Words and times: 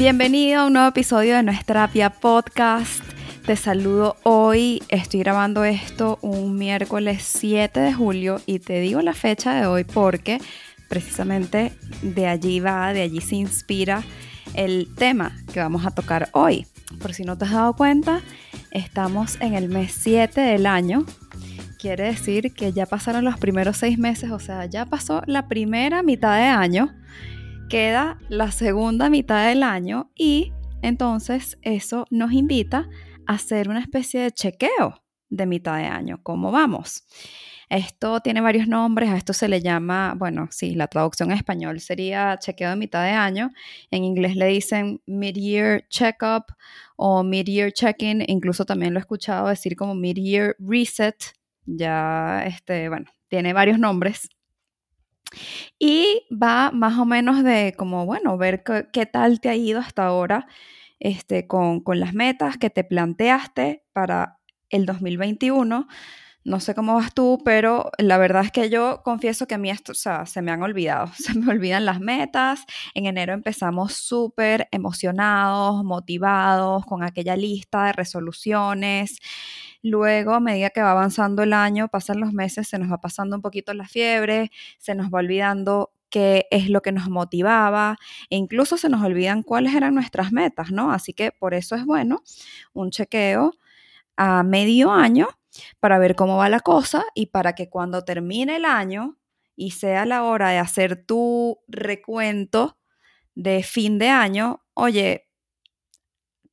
Bienvenido 0.00 0.62
a 0.62 0.66
un 0.66 0.72
nuevo 0.72 0.88
episodio 0.88 1.36
de 1.36 1.42
Nuestra 1.42 1.66
Terapia 1.74 2.08
Podcast. 2.08 3.04
Te 3.44 3.54
saludo 3.54 4.16
hoy. 4.22 4.82
Estoy 4.88 5.20
grabando 5.20 5.62
esto 5.62 6.18
un 6.22 6.56
miércoles 6.56 7.22
7 7.22 7.78
de 7.78 7.92
julio 7.92 8.40
y 8.46 8.60
te 8.60 8.80
digo 8.80 9.02
la 9.02 9.12
fecha 9.12 9.52
de 9.52 9.66
hoy 9.66 9.84
porque 9.84 10.40
precisamente 10.88 11.74
de 12.00 12.26
allí 12.26 12.60
va, 12.60 12.94
de 12.94 13.02
allí 13.02 13.20
se 13.20 13.36
inspira 13.36 14.02
el 14.54 14.88
tema 14.94 15.36
que 15.52 15.60
vamos 15.60 15.84
a 15.84 15.90
tocar 15.90 16.30
hoy. 16.32 16.66
Por 16.98 17.12
si 17.12 17.24
no 17.24 17.36
te 17.36 17.44
has 17.44 17.50
dado 17.50 17.74
cuenta, 17.74 18.22
estamos 18.70 19.36
en 19.42 19.52
el 19.52 19.68
mes 19.68 19.92
7 19.92 20.40
del 20.40 20.64
año. 20.64 21.04
Quiere 21.78 22.04
decir 22.04 22.54
que 22.54 22.72
ya 22.72 22.86
pasaron 22.86 23.22
los 23.22 23.38
primeros 23.38 23.76
seis 23.76 23.98
meses, 23.98 24.30
o 24.30 24.38
sea, 24.38 24.64
ya 24.64 24.86
pasó 24.86 25.22
la 25.26 25.46
primera 25.46 26.02
mitad 26.02 26.38
de 26.38 26.44
año 26.44 26.90
queda 27.70 28.18
la 28.28 28.50
segunda 28.50 29.08
mitad 29.08 29.46
del 29.46 29.62
año 29.62 30.10
y 30.16 30.52
entonces 30.82 31.56
eso 31.62 32.04
nos 32.10 32.32
invita 32.32 32.88
a 33.28 33.34
hacer 33.34 33.68
una 33.68 33.78
especie 33.78 34.22
de 34.22 34.32
chequeo 34.32 35.04
de 35.28 35.46
mitad 35.46 35.76
de 35.76 35.84
año, 35.84 36.18
cómo 36.24 36.50
vamos. 36.50 37.04
Esto 37.68 38.18
tiene 38.22 38.40
varios 38.40 38.66
nombres, 38.66 39.10
a 39.10 39.16
esto 39.16 39.32
se 39.32 39.46
le 39.46 39.60
llama, 39.60 40.14
bueno, 40.18 40.48
sí, 40.50 40.74
la 40.74 40.88
traducción 40.88 41.30
en 41.30 41.36
español 41.36 41.78
sería 41.78 42.36
chequeo 42.40 42.70
de 42.70 42.76
mitad 42.76 43.04
de 43.04 43.12
año, 43.12 43.52
en 43.92 44.02
inglés 44.02 44.34
le 44.34 44.46
dicen 44.46 45.00
mid-year 45.06 45.86
checkup 45.88 46.46
o 46.96 47.22
mid-year 47.22 47.70
check-in, 47.70 48.24
incluso 48.26 48.64
también 48.64 48.94
lo 48.94 48.98
he 48.98 49.02
escuchado 49.02 49.46
decir 49.46 49.76
como 49.76 49.94
mid-year 49.94 50.56
reset, 50.58 51.36
ya, 51.66 52.42
este, 52.46 52.88
bueno, 52.88 53.06
tiene 53.28 53.52
varios 53.52 53.78
nombres, 53.78 54.28
y 55.78 56.26
va 56.30 56.70
más 56.72 56.98
o 56.98 57.04
menos 57.04 57.42
de 57.44 57.74
como, 57.76 58.06
bueno, 58.06 58.36
ver 58.38 58.62
qué, 58.64 59.06
tal 59.06 59.40
te 59.40 59.48
ha 59.48 59.54
ido 59.54 59.80
hasta 59.80 60.06
ahora 60.06 60.46
este, 60.98 61.46
con, 61.46 61.80
con 61.80 62.00
las 62.00 62.14
metas 62.14 62.58
que 62.58 62.70
te 62.70 62.84
planteaste 62.84 63.84
para 63.92 64.38
el 64.68 64.86
2021. 64.86 65.88
No 66.42 66.58
sé 66.58 66.74
cómo 66.74 66.94
vas 66.94 67.12
tú, 67.12 67.38
pero 67.44 67.90
la 67.98 68.16
verdad 68.16 68.44
es 68.44 68.50
que 68.50 68.70
yo 68.70 69.02
confieso 69.04 69.46
que 69.46 69.54
a 69.56 69.58
mí 69.58 69.68
esto, 69.68 69.92
o 69.92 69.94
sea, 69.94 70.24
se 70.24 70.40
me 70.40 70.50
han 70.50 70.62
olvidado, 70.62 71.12
se 71.18 71.34
me 71.34 71.50
olvidan 71.52 71.84
las 71.84 72.00
metas. 72.00 72.64
En 72.94 73.06
enero 73.06 73.34
empezamos 73.34 73.94
súper 73.94 74.66
emocionados, 74.72 75.84
motivados, 75.84 76.86
con 76.86 77.02
aquella 77.02 77.36
lista 77.36 77.86
de 77.86 77.92
resoluciones. 77.92 79.18
Luego, 79.82 80.34
a 80.34 80.40
medida 80.40 80.70
que 80.70 80.82
va 80.82 80.92
avanzando 80.92 81.42
el 81.42 81.52
año, 81.52 81.88
pasan 81.88 82.20
los 82.20 82.32
meses, 82.32 82.68
se 82.68 82.78
nos 82.78 82.90
va 82.92 83.00
pasando 83.00 83.36
un 83.36 83.42
poquito 83.42 83.72
la 83.74 83.86
fiebre, 83.88 84.50
se 84.78 84.94
nos 84.94 85.06
va 85.12 85.20
olvidando 85.20 85.92
qué 86.10 86.46
es 86.50 86.68
lo 86.68 86.82
que 86.82 86.92
nos 86.92 87.08
motivaba 87.08 87.96
e 88.30 88.36
incluso 88.36 88.76
se 88.76 88.88
nos 88.88 89.02
olvidan 89.02 89.42
cuáles 89.42 89.74
eran 89.74 89.94
nuestras 89.94 90.32
metas, 90.32 90.70
¿no? 90.72 90.92
Así 90.92 91.12
que 91.14 91.30
por 91.32 91.54
eso 91.54 91.76
es 91.76 91.84
bueno 91.86 92.22
un 92.74 92.90
chequeo 92.90 93.52
a 94.16 94.42
medio 94.42 94.92
año 94.92 95.28
para 95.80 95.98
ver 95.98 96.14
cómo 96.16 96.36
va 96.36 96.48
la 96.48 96.60
cosa 96.60 97.04
y 97.14 97.26
para 97.26 97.54
que 97.54 97.68
cuando 97.70 98.04
termine 98.04 98.56
el 98.56 98.64
año 98.64 99.18
y 99.56 99.72
sea 99.72 100.06
la 100.06 100.24
hora 100.24 100.50
de 100.50 100.58
hacer 100.58 101.04
tu 101.06 101.58
recuento 101.68 102.78
de 103.34 103.62
fin 103.62 103.98
de 103.98 104.08
año, 104.10 104.64
oye, 104.74 105.29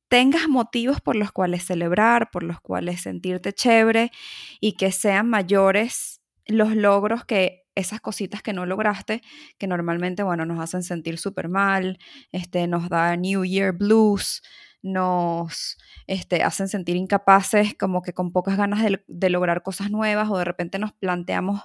tengas 0.08 0.48
motivos 0.48 1.00
por 1.00 1.16
los 1.16 1.32
cuales 1.32 1.64
celebrar, 1.64 2.30
por 2.30 2.42
los 2.42 2.60
cuales 2.60 3.02
sentirte 3.02 3.52
chévere 3.52 4.10
y 4.60 4.72
que 4.72 4.92
sean 4.92 5.28
mayores 5.28 6.20
los 6.46 6.74
logros 6.74 7.24
que 7.24 7.64
esas 7.74 8.00
cositas 8.00 8.42
que 8.42 8.52
no 8.52 8.66
lograste, 8.66 9.22
que 9.56 9.68
normalmente, 9.68 10.24
bueno, 10.24 10.44
nos 10.44 10.58
hacen 10.58 10.82
sentir 10.82 11.18
súper 11.18 11.48
mal, 11.48 11.98
este, 12.32 12.66
nos 12.66 12.88
da 12.88 13.16
New 13.16 13.44
Year 13.44 13.72
Blues, 13.72 14.42
nos 14.82 15.76
este, 16.06 16.42
hacen 16.42 16.68
sentir 16.68 16.96
incapaces, 16.96 17.74
como 17.78 18.02
que 18.02 18.12
con 18.12 18.32
pocas 18.32 18.56
ganas 18.56 18.82
de, 18.82 19.04
de, 19.06 19.30
lograr 19.30 19.62
cosas 19.62 19.90
nuevas 19.90 20.28
o 20.30 20.38
de 20.38 20.44
repente 20.44 20.78
nos 20.78 20.92
planteamos 20.92 21.62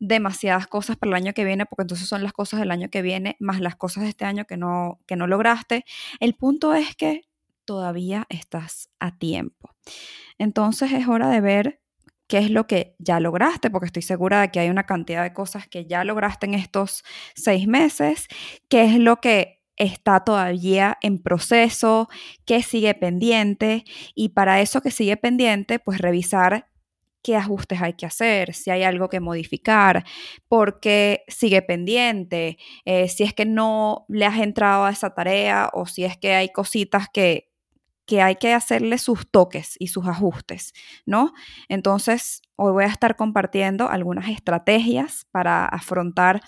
demasiadas 0.00 0.66
cosas 0.66 0.96
para 0.96 1.10
el 1.10 1.14
año 1.14 1.32
que 1.32 1.44
viene, 1.44 1.66
porque 1.66 1.82
entonces 1.82 2.08
son 2.08 2.22
las 2.24 2.32
cosas 2.32 2.60
del 2.60 2.70
año 2.70 2.88
que 2.90 3.02
viene 3.02 3.36
más 3.38 3.60
las 3.60 3.76
cosas 3.76 4.04
de 4.04 4.10
este 4.10 4.24
año 4.24 4.46
que 4.46 4.56
no, 4.56 5.00
que 5.06 5.16
no 5.16 5.26
lograste. 5.26 5.84
El 6.20 6.34
punto 6.34 6.74
es 6.74 6.96
que 6.96 7.22
todavía 7.72 8.26
estás 8.28 8.90
a 9.00 9.16
tiempo. 9.16 9.70
Entonces 10.36 10.92
es 10.92 11.08
hora 11.08 11.30
de 11.30 11.40
ver 11.40 11.80
qué 12.28 12.36
es 12.36 12.50
lo 12.50 12.66
que 12.66 12.96
ya 12.98 13.18
lograste, 13.18 13.70
porque 13.70 13.86
estoy 13.86 14.02
segura 14.02 14.42
de 14.42 14.50
que 14.50 14.60
hay 14.60 14.68
una 14.68 14.84
cantidad 14.84 15.22
de 15.22 15.32
cosas 15.32 15.68
que 15.68 15.86
ya 15.86 16.04
lograste 16.04 16.44
en 16.44 16.52
estos 16.52 17.02
seis 17.34 17.66
meses, 17.66 18.28
qué 18.68 18.84
es 18.84 18.98
lo 18.98 19.22
que 19.22 19.62
está 19.76 20.20
todavía 20.20 20.98
en 21.00 21.22
proceso, 21.22 22.10
qué 22.44 22.62
sigue 22.62 22.92
pendiente 22.92 23.84
y 24.14 24.28
para 24.28 24.60
eso 24.60 24.82
que 24.82 24.90
sigue 24.90 25.16
pendiente, 25.16 25.78
pues 25.78 25.98
revisar 25.98 26.68
qué 27.22 27.36
ajustes 27.36 27.80
hay 27.80 27.94
que 27.94 28.04
hacer, 28.04 28.52
si 28.52 28.70
hay 28.70 28.82
algo 28.82 29.08
que 29.08 29.20
modificar, 29.20 30.04
porque 30.46 31.24
sigue 31.26 31.62
pendiente, 31.62 32.58
eh, 32.84 33.08
si 33.08 33.22
es 33.22 33.32
que 33.32 33.46
no 33.46 34.04
le 34.08 34.26
has 34.26 34.38
entrado 34.40 34.84
a 34.84 34.90
esa 34.90 35.14
tarea 35.14 35.70
o 35.72 35.86
si 35.86 36.04
es 36.04 36.18
que 36.18 36.34
hay 36.34 36.50
cositas 36.50 37.06
que, 37.10 37.51
que 38.12 38.20
hay 38.20 38.36
que 38.36 38.52
hacerle 38.52 38.98
sus 38.98 39.30
toques 39.30 39.76
y 39.78 39.86
sus 39.88 40.06
ajustes, 40.06 40.74
¿no? 41.06 41.32
Entonces, 41.70 42.42
hoy 42.56 42.72
voy 42.72 42.84
a 42.84 42.88
estar 42.88 43.16
compartiendo 43.16 43.88
algunas 43.88 44.28
estrategias 44.28 45.24
para 45.30 45.64
afrontar 45.64 46.42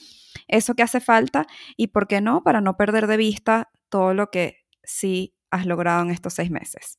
eso 0.46 0.74
que 0.74 0.82
hace 0.82 1.00
falta 1.00 1.46
y, 1.78 1.86
¿por 1.86 2.06
qué 2.06 2.20
no?, 2.20 2.42
para 2.42 2.60
no 2.60 2.76
perder 2.76 3.06
de 3.06 3.16
vista 3.16 3.70
todo 3.88 4.12
lo 4.12 4.30
que 4.30 4.58
sí 4.82 5.34
has 5.50 5.64
logrado 5.64 6.02
en 6.02 6.10
estos 6.10 6.34
seis 6.34 6.50
meses. 6.50 6.98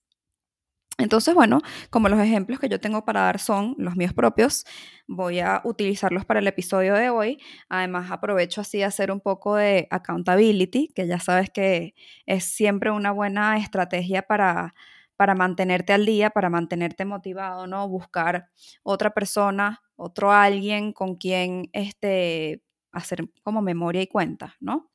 Entonces, 0.98 1.34
bueno, 1.36 1.60
como 1.90 2.08
los 2.08 2.20
ejemplos 2.22 2.60
que 2.60 2.70
yo 2.70 2.80
tengo 2.80 3.04
para 3.04 3.22
dar 3.22 3.40
son 3.40 3.76
los 3.78 3.98
míos 3.98 4.14
propios, 4.14 4.66
voy 5.08 5.40
a 5.40 5.62
utilizarlos 5.66 6.24
para 6.26 6.40
el 6.40 6.48
episodio 6.48 6.94
de 6.96 7.10
hoy. 7.10 7.38
Además, 7.68 8.12
aprovecho 8.12 8.62
así 8.62 8.78
de 8.80 8.86
hacer 8.86 9.12
un 9.12 9.20
poco 9.20 9.56
de 9.56 9.88
accountability, 9.92 10.90
que 10.96 11.06
ya 11.08 11.20
sabes 11.20 11.50
que 11.50 11.96
es 12.26 12.46
siempre 12.46 12.92
una 12.92 13.12
buena 13.12 13.58
estrategia 13.58 14.22
para, 14.22 14.74
para 15.18 15.36
mantenerte 15.36 15.92
al 15.94 16.06
día, 16.06 16.30
para 16.30 16.50
mantenerte 16.50 17.04
motivado, 17.04 17.68
¿no? 17.68 17.90
Buscar 17.90 18.50
otra 18.84 19.10
persona, 19.14 19.82
otro 19.98 20.32
alguien 20.32 20.94
con 20.94 21.16
quien 21.16 21.70
este, 21.74 22.62
hacer 22.94 23.28
como 23.44 23.62
memoria 23.62 24.02
y 24.02 24.08
cuenta, 24.08 24.56
¿no? 24.62 24.90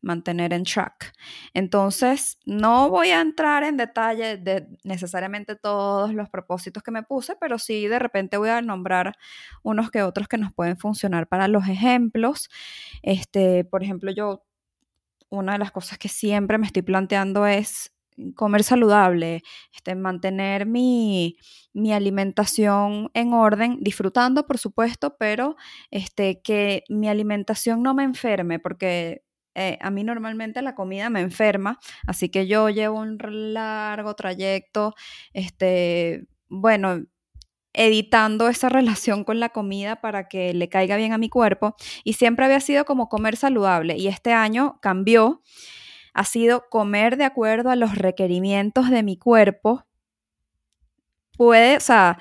Mantener 0.00 0.52
en 0.52 0.64
track. 0.64 1.12
Entonces, 1.54 2.38
no 2.44 2.90
voy 2.90 3.10
a 3.10 3.20
entrar 3.20 3.64
en 3.64 3.76
detalle 3.76 4.36
de 4.36 4.66
necesariamente 4.84 5.56
todos 5.56 6.12
los 6.14 6.28
propósitos 6.28 6.82
que 6.82 6.90
me 6.90 7.02
puse, 7.02 7.36
pero 7.40 7.58
sí 7.58 7.86
de 7.88 7.98
repente 7.98 8.36
voy 8.36 8.50
a 8.50 8.62
nombrar 8.62 9.16
unos 9.62 9.90
que 9.90 10.02
otros 10.02 10.28
que 10.28 10.38
nos 10.38 10.52
pueden 10.52 10.76
funcionar 10.76 11.28
para 11.28 11.48
los 11.48 11.68
ejemplos. 11.68 12.48
Este, 13.02 13.64
por 13.64 13.82
ejemplo, 13.82 14.10
yo 14.10 14.44
una 15.30 15.52
de 15.52 15.58
las 15.58 15.72
cosas 15.72 15.98
que 15.98 16.08
siempre 16.08 16.58
me 16.58 16.66
estoy 16.66 16.82
planteando 16.82 17.46
es 17.46 17.94
comer 18.36 18.62
saludable, 18.62 19.42
este, 19.74 19.94
mantener 19.94 20.66
mi, 20.66 21.36
mi, 21.72 21.92
alimentación 21.92 23.10
en 23.14 23.32
orden, 23.32 23.78
disfrutando, 23.80 24.46
por 24.46 24.58
supuesto, 24.58 25.16
pero 25.18 25.56
este, 25.90 26.40
que 26.42 26.84
mi 26.88 27.08
alimentación 27.08 27.82
no 27.82 27.94
me 27.94 28.04
enferme, 28.04 28.58
porque 28.58 29.24
eh, 29.54 29.78
a 29.80 29.90
mí 29.90 30.04
normalmente 30.04 30.62
la 30.62 30.74
comida 30.74 31.10
me 31.10 31.20
enferma, 31.20 31.78
así 32.06 32.28
que 32.28 32.46
yo 32.46 32.68
llevo 32.70 32.98
un 32.98 33.18
largo 33.54 34.14
trayecto, 34.14 34.94
este, 35.32 36.26
bueno, 36.48 37.04
editando 37.74 38.48
esa 38.48 38.68
relación 38.70 39.24
con 39.24 39.40
la 39.40 39.50
comida 39.50 39.96
para 40.00 40.28
que 40.28 40.54
le 40.54 40.68
caiga 40.68 40.96
bien 40.96 41.12
a 41.12 41.18
mi 41.18 41.28
cuerpo 41.28 41.74
y 42.04 42.14
siempre 42.14 42.46
había 42.46 42.60
sido 42.60 42.84
como 42.84 43.08
comer 43.08 43.36
saludable 43.36 43.96
y 43.96 44.08
este 44.08 44.32
año 44.32 44.78
cambió, 44.80 45.42
ha 46.14 46.24
sido 46.24 46.68
comer 46.70 47.16
de 47.16 47.24
acuerdo 47.24 47.70
a 47.70 47.76
los 47.76 47.96
requerimientos 47.96 48.90
de 48.90 49.02
mi 49.02 49.16
cuerpo. 49.18 49.84
Puede, 51.36 51.76
o 51.76 51.80
sea, 51.80 52.18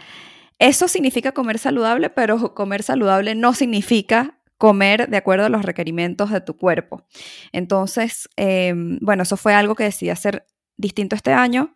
eso 0.57 0.87
significa 0.87 1.33
comer 1.33 1.59
saludable, 1.59 2.09
pero 2.09 2.55
comer 2.55 2.83
saludable 2.83 3.35
no 3.35 3.53
significa 3.53 4.39
comer 4.63 5.09
de 5.09 5.17
acuerdo 5.17 5.45
a 5.45 5.49
los 5.49 5.63
requerimientos 5.65 6.29
de 6.29 6.39
tu 6.39 6.55
cuerpo. 6.55 7.05
Entonces, 7.51 8.29
em, 8.37 8.97
bueno, 9.01 9.23
eso 9.23 9.35
fue 9.35 9.53
algo 9.53 9.75
que 9.75 9.83
decidí 9.83 10.09
hacer 10.09 10.47
distinto 10.77 11.17
este 11.17 11.33
año. 11.33 11.75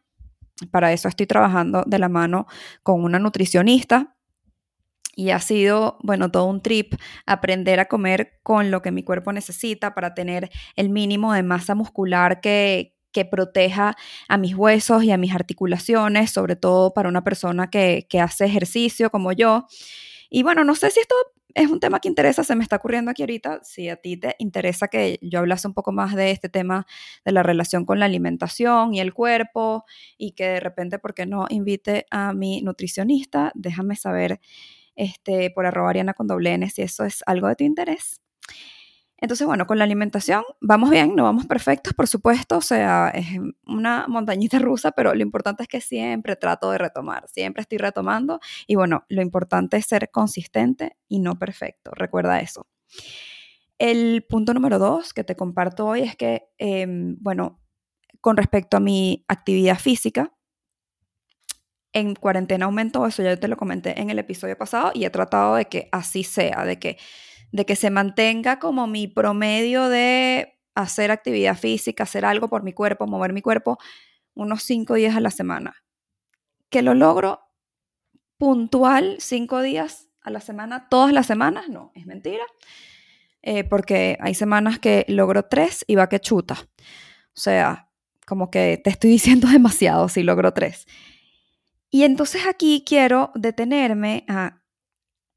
Para 0.72 0.94
eso 0.94 1.10
estoy 1.10 1.28
trabajando 1.28 1.84
de 1.86 2.00
la 2.00 2.08
mano 2.08 2.48
con 2.84 3.04
una 3.04 3.20
nutricionista 3.20 4.16
y 5.18 5.32
ha 5.32 5.40
sido, 5.42 5.98
bueno, 6.02 6.32
todo 6.32 6.46
un 6.46 6.62
trip 6.62 6.94
aprender 7.26 7.82
a 7.82 7.90
comer 7.90 8.40
con 8.42 8.72
lo 8.72 8.82
que 8.82 8.94
mi 8.94 9.04
cuerpo 9.04 9.34
necesita 9.34 9.94
para 9.94 10.14
tener 10.14 10.50
el 10.78 10.88
mínimo 10.88 11.34
de 11.34 11.44
masa 11.44 11.76
muscular 11.76 12.40
que, 12.40 12.96
que 13.12 13.26
proteja 13.26 13.98
a 14.30 14.38
mis 14.38 14.56
huesos 14.56 15.04
y 15.04 15.12
a 15.12 15.18
mis 15.18 15.36
articulaciones, 15.36 16.32
sobre 16.32 16.56
todo 16.56 16.94
para 16.94 17.10
una 17.10 17.26
persona 17.26 17.70
que, 17.70 18.08
que 18.10 18.22
hace 18.22 18.46
ejercicio 18.46 19.10
como 19.10 19.34
yo. 19.34 19.68
Y 20.30 20.44
bueno, 20.44 20.64
no 20.64 20.74
sé 20.74 20.90
si 20.90 21.02
esto 21.02 21.16
es 21.58 21.72
un 21.72 21.80
tema 21.80 22.00
que 22.00 22.08
interesa, 22.08 22.44
se 22.44 22.56
me 22.56 22.64
está 22.64 22.76
ocurriendo 22.76 23.10
aquí 23.10 23.24
ahorita. 23.24 23.62
Si 23.64 23.90
a 23.90 23.96
ti 23.96 24.16
te 24.18 24.36
interesa 24.38 24.88
que 24.88 25.18
yo 25.22 25.40
hablase 25.40 25.68
un 25.68 25.74
poco 25.74 25.92
más 25.92 26.16
de 26.16 26.30
este 26.30 26.50
tema 26.50 26.86
de 27.26 27.32
la 27.32 27.42
relación 27.42 27.84
con 27.84 28.00
la 28.00 28.06
alimentación 28.06 28.94
y 28.94 29.00
el 29.00 29.14
cuerpo 29.14 29.84
y 30.18 30.34
que 30.34 30.46
de 30.46 30.60
repente, 30.60 31.00
¿por 31.00 31.16
qué 31.16 31.26
no 31.26 31.48
invite 31.50 32.06
a 32.12 32.32
mi 32.34 32.62
nutricionista? 32.62 33.52
Déjame 33.56 33.96
saber 33.96 34.40
este, 34.96 35.50
por 35.50 35.66
arroba 35.66 35.90
Ariana 35.90 36.14
con 36.14 36.28
doble 36.28 36.54
N 36.54 36.70
si 36.70 36.84
eso 36.84 37.06
es 37.06 37.24
algo 37.26 37.48
de 37.48 37.56
tu 37.56 37.64
interés. 37.64 38.22
Entonces, 39.20 39.48
bueno, 39.48 39.66
con 39.66 39.80
la 39.80 39.84
alimentación 39.84 40.44
vamos 40.62 40.92
bien, 40.92 41.16
no 41.16 41.24
vamos 41.24 41.48
perfectos, 41.48 41.94
por 41.94 42.08
supuesto, 42.08 42.58
o 42.58 42.62
sea, 42.62 43.10
es 43.10 43.26
una 43.66 44.06
montañita 44.08 44.60
rusa, 44.60 44.92
pero 44.92 45.16
lo 45.16 45.22
importante 45.24 45.64
es 45.64 45.70
que 45.70 45.82
siempre 45.82 46.36
trato 46.36 46.70
de 46.72 46.78
retomar, 46.78 47.28
siempre 47.28 47.62
estoy 47.62 47.80
retomando 47.80 48.40
y 48.68 48.76
bueno, 48.76 49.06
lo 49.10 49.22
importante 49.24 49.78
es 49.78 49.88
ser 49.88 50.12
consistente 50.12 50.98
y 51.08 51.20
no 51.20 51.40
perfecto, 51.40 51.92
recuerda 51.96 52.40
eso. 52.42 52.68
El 53.80 54.24
punto 54.28 54.54
número 54.54 54.80
dos 54.80 55.14
que 55.14 55.24
te 55.24 55.36
comparto 55.36 55.86
hoy 55.88 56.02
es 56.02 56.16
que, 56.16 56.50
em, 56.58 57.16
bueno, 57.20 57.60
con 58.22 58.38
respecto 58.38 58.78
a 58.78 58.80
mi 58.80 59.24
actividad 59.28 59.80
física, 59.80 60.34
en 61.94 62.16
cuarentena 62.16 62.66
aumentó, 62.66 63.06
eso 63.08 63.24
ya 63.24 63.38
te 63.38 63.48
lo 63.48 63.58
comenté 63.58 64.00
en 64.00 64.10
el 64.10 64.20
episodio 64.20 64.58
pasado 64.58 64.92
y 64.94 65.06
he 65.06 65.10
tratado 65.10 65.56
de 65.56 65.66
que 65.66 65.90
así 65.92 66.24
sea, 66.24 66.64
de 66.66 66.78
que 66.80 66.98
de 67.52 67.66
que 67.66 67.76
se 67.76 67.90
mantenga 67.90 68.60
como 68.60 68.88
mi 68.88 69.08
promedio 69.08 69.90
de 69.90 70.60
hacer 70.76 71.12
actividad 71.12 71.58
física, 71.58 72.04
hacer 72.04 72.26
algo 72.26 72.50
por 72.50 72.64
mi 72.64 72.74
cuerpo, 72.74 73.08
mover 73.08 73.34
mi 73.34 73.42
cuerpo, 73.42 73.78
unos 74.34 74.64
cinco 74.64 74.94
días 74.94 75.16
a 75.16 75.22
la 75.22 75.32
semana. 75.32 75.84
Que 76.70 76.82
lo 76.82 76.94
logro 76.94 77.42
puntual 78.38 79.18
cinco 79.20 79.62
días 79.62 80.10
a 80.22 80.30
la 80.30 80.42
semana, 80.42 80.88
todas 80.90 81.14
las 81.14 81.26
semanas, 81.26 81.70
no, 81.70 81.92
es 81.96 82.06
mentira. 82.06 82.44
Eh, 83.42 83.64
porque 83.64 84.18
hay 84.20 84.34
semanas 84.34 84.78
que 84.78 85.06
logro 85.08 85.44
tres 85.44 85.86
y 85.88 85.96
va 85.96 86.10
que 86.10 86.20
chuta. 86.20 86.58
O 87.36 87.40
sea, 87.40 87.90
como 88.26 88.52
que 88.52 88.80
te 88.84 88.90
estoy 88.90 89.10
diciendo 89.18 89.48
demasiado 89.48 90.10
si 90.10 90.24
logro 90.24 90.54
tres. 90.54 90.86
Y 91.90 92.04
entonces 92.04 92.46
aquí 92.46 92.84
quiero 92.86 93.32
detenerme 93.36 94.26
a 94.28 94.62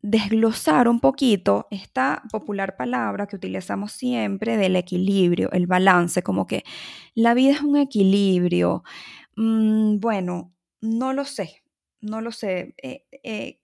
desglosar 0.03 0.89
un 0.89 1.01
poquito 1.01 1.67
esta 1.71 2.23
popular 2.33 2.77
palabra 2.77 3.27
que 3.27 3.37
utilizamos 3.37 3.93
siempre 3.93 4.57
del 4.57 4.77
equilibrio, 4.77 5.51
el 5.53 5.67
balance, 5.67 6.23
como 6.23 6.47
que 6.47 6.65
la 7.15 7.35
vida 7.35 7.53
es 7.53 7.63
un 7.63 7.77
equilibrio. 7.77 8.83
Mm, 9.37 9.99
bueno, 10.01 10.55
no 10.81 11.13
lo 11.13 11.25
sé, 11.25 11.63
no 12.01 12.21
lo 12.21 12.33
sé. 12.33 12.75
Eh, 12.83 13.05
eh, 13.25 13.61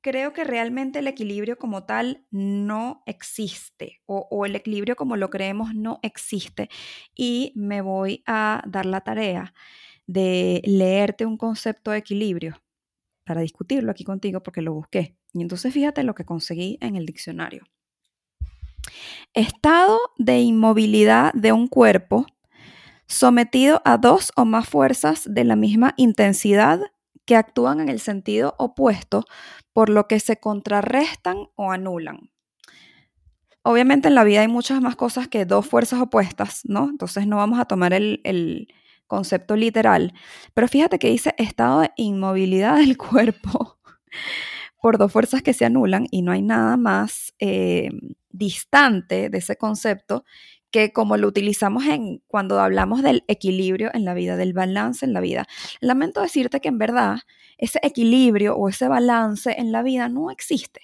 creo 0.00 0.32
que 0.32 0.44
realmente 0.44 0.98
el 1.00 1.06
equilibrio 1.08 1.58
como 1.58 1.84
tal 1.84 2.24
no 2.30 3.02
existe 3.06 4.02
o, 4.06 4.44
el 4.46 4.56
equilibrio 4.56 4.96
como 4.96 5.16
lo 5.16 5.30
creemos 5.30 5.74
no 5.74 5.98
existe 6.02 6.68
y 7.14 7.52
me 7.56 7.80
voy 7.80 8.22
a 8.26 8.62
dar 8.66 8.86
la 8.86 9.00
tarea 9.02 9.54
de 10.06 10.62
leerte 10.64 11.26
un 11.26 11.36
concepto 11.38 11.90
de 11.90 11.98
equilibrio 11.98 12.62
para 13.24 13.40
discutirlo 13.42 13.90
aquí 13.92 14.04
contigo 14.04 14.42
porque 14.42 14.62
lo 14.62 14.74
busqué. 14.74 15.15
Y 15.36 15.42
entonces 15.42 15.74
fíjate 15.74 16.02
lo 16.02 16.14
que 16.14 16.24
conseguí 16.24 16.78
en 16.80 16.96
el 16.96 17.04
diccionario. 17.04 17.64
Estado 19.34 19.98
de 20.16 20.40
inmovilidad 20.40 21.34
de 21.34 21.52
un 21.52 21.66
cuerpo 21.68 22.24
sometido 23.06 23.82
a 23.84 23.98
dos 23.98 24.32
o 24.34 24.46
más 24.46 24.66
fuerzas 24.66 25.24
de 25.26 25.44
la 25.44 25.54
misma 25.54 25.92
intensidad 25.98 26.80
que 27.26 27.36
actúan 27.36 27.80
en 27.80 27.90
el 27.90 28.00
sentido 28.00 28.54
opuesto, 28.58 29.24
por 29.74 29.90
lo 29.90 30.08
que 30.08 30.20
se 30.20 30.38
contrarrestan 30.38 31.48
o 31.54 31.70
anulan. 31.70 32.30
Obviamente 33.62 34.08
en 34.08 34.14
la 34.14 34.24
vida 34.24 34.40
hay 34.40 34.48
muchas 34.48 34.80
más 34.80 34.96
cosas 34.96 35.28
que 35.28 35.44
dos 35.44 35.66
fuerzas 35.66 36.00
opuestas, 36.00 36.62
¿no? 36.64 36.88
Entonces 36.88 37.26
no 37.26 37.36
vamos 37.36 37.58
a 37.58 37.66
tomar 37.66 37.92
el, 37.92 38.22
el 38.24 38.68
concepto 39.06 39.54
literal, 39.54 40.14
pero 40.54 40.66
fíjate 40.66 40.98
que 40.98 41.10
dice 41.10 41.34
estado 41.36 41.80
de 41.80 41.90
inmovilidad 41.96 42.76
del 42.76 42.96
cuerpo 42.96 43.76
por 44.86 44.98
dos 44.98 45.10
fuerzas 45.10 45.42
que 45.42 45.52
se 45.52 45.64
anulan 45.64 46.06
y 46.12 46.22
no 46.22 46.30
hay 46.30 46.42
nada 46.42 46.76
más 46.76 47.34
eh, 47.40 47.90
distante 48.30 49.30
de 49.30 49.38
ese 49.38 49.56
concepto 49.56 50.24
que 50.70 50.92
como 50.92 51.16
lo 51.16 51.26
utilizamos 51.26 51.86
en 51.86 52.22
cuando 52.28 52.60
hablamos 52.60 53.02
del 53.02 53.24
equilibrio 53.26 53.90
en 53.94 54.04
la 54.04 54.14
vida, 54.14 54.36
del 54.36 54.52
balance 54.52 55.04
en 55.04 55.12
la 55.12 55.18
vida. 55.18 55.48
Lamento 55.80 56.20
decirte 56.20 56.60
que 56.60 56.68
en 56.68 56.78
verdad 56.78 57.18
ese 57.58 57.80
equilibrio 57.82 58.54
o 58.54 58.68
ese 58.68 58.86
balance 58.86 59.56
en 59.58 59.72
la 59.72 59.82
vida 59.82 60.08
no 60.08 60.30
existe. 60.30 60.82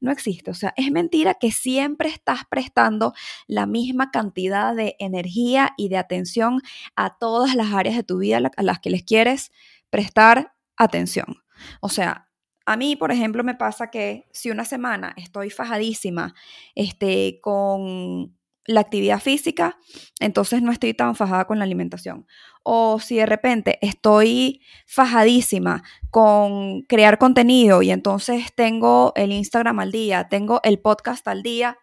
No 0.00 0.10
existe. 0.10 0.50
O 0.50 0.54
sea, 0.54 0.74
es 0.76 0.90
mentira 0.90 1.34
que 1.34 1.52
siempre 1.52 2.08
estás 2.08 2.40
prestando 2.50 3.12
la 3.46 3.66
misma 3.66 4.10
cantidad 4.10 4.74
de 4.74 4.96
energía 4.98 5.74
y 5.76 5.90
de 5.90 5.98
atención 5.98 6.60
a 6.96 7.18
todas 7.18 7.54
las 7.54 7.72
áreas 7.72 7.94
de 7.94 8.02
tu 8.02 8.18
vida 8.18 8.40
a 8.56 8.62
las 8.64 8.80
que 8.80 8.90
les 8.90 9.04
quieres 9.04 9.52
prestar 9.90 10.54
atención. 10.76 11.36
O 11.80 11.88
sea, 11.88 12.23
a 12.66 12.76
mí, 12.76 12.96
por 12.96 13.12
ejemplo, 13.12 13.44
me 13.44 13.54
pasa 13.54 13.90
que 13.90 14.26
si 14.32 14.50
una 14.50 14.64
semana 14.64 15.14
estoy 15.16 15.50
fajadísima 15.50 16.34
este, 16.74 17.40
con 17.42 18.36
la 18.66 18.80
actividad 18.80 19.20
física, 19.20 19.78
entonces 20.20 20.62
no 20.62 20.72
estoy 20.72 20.94
tan 20.94 21.14
fajada 21.14 21.44
con 21.46 21.58
la 21.58 21.64
alimentación. 21.64 22.26
O 22.62 22.98
si 22.98 23.16
de 23.16 23.26
repente 23.26 23.78
estoy 23.82 24.62
fajadísima 24.86 25.82
con 26.10 26.82
crear 26.82 27.18
contenido 27.18 27.82
y 27.82 27.90
entonces 27.90 28.54
tengo 28.54 29.12
el 29.16 29.32
Instagram 29.32 29.80
al 29.80 29.92
día, 29.92 30.28
tengo 30.30 30.60
el 30.62 30.78
podcast 30.78 31.28
al 31.28 31.42
día, 31.42 31.78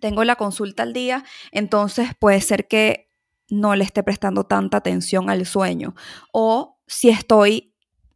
tengo 0.00 0.24
la 0.24 0.36
consulta 0.36 0.84
al 0.84 0.94
día, 0.94 1.24
entonces 1.52 2.10
puede 2.18 2.40
ser 2.40 2.66
que 2.66 3.10
no 3.50 3.74
le 3.76 3.84
esté 3.84 4.02
prestando 4.02 4.44
tanta 4.44 4.78
atención 4.78 5.28
al 5.28 5.44
sueño. 5.44 5.94
O 6.32 6.78
si 6.86 7.10
estoy 7.10 7.67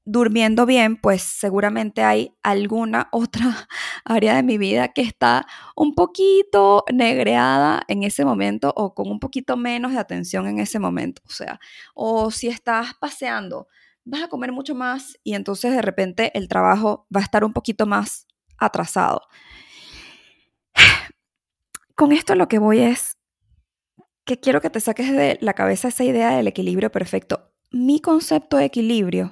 durmiendo 0.05 0.67
bien, 0.67 0.97
pues 0.97 1.23
seguramente 1.23 2.03
hay 2.03 2.35
alguna 2.43 3.09
otra 3.13 3.69
área 4.05 4.35
de 4.35 4.43
mi 4.43 4.59
vida 4.59 4.89
que 4.89 5.03
está 5.03 5.47
un 5.77 5.95
poquito 5.95 6.85
negreada 6.93 7.83
en 7.89 8.03
ese 8.03 8.25
momento 8.25 8.73
o 8.77 8.95
con 8.95 9.11
un 9.11 9.21
poquito 9.21 9.57
menos 9.57 9.93
de 9.93 9.99
atención 9.99 10.47
en 10.49 10.59
ese 10.59 10.79
momento. 10.79 11.23
O 11.27 11.31
sea, 11.31 11.61
o 11.95 12.31
si 12.31 12.49
estás 12.49 12.95
paseando, 13.01 13.69
vas 14.05 14.23
a 14.23 14.29
comer 14.29 14.53
mucho 14.53 14.75
más 14.75 15.19
y 15.23 15.35
entonces 15.35 15.73
de 15.73 15.83
repente 15.83 16.37
el 16.37 16.49
trabajo 16.49 17.07
va 17.15 17.21
a 17.21 17.25
estar 17.25 17.45
un 17.45 17.53
poquito 17.53 17.87
más 17.87 18.27
atrasado. 18.59 19.23
Con 21.95 22.13
esto 22.13 22.35
lo 22.35 22.49
que 22.49 22.59
voy 22.59 22.81
es 22.81 23.19
que 24.25 24.41
quiero 24.41 24.61
que 24.61 24.71
te 24.71 24.81
saques 24.81 25.13
de 25.13 25.39
la 25.41 25.55
cabeza 25.55 25.89
esa 25.89 26.05
idea 26.05 26.37
del 26.37 26.49
equilibrio 26.49 26.91
perfecto. 26.91 27.53
Mi 27.71 28.01
concepto 28.01 28.57
de 28.57 28.67
equilibrio 28.67 29.31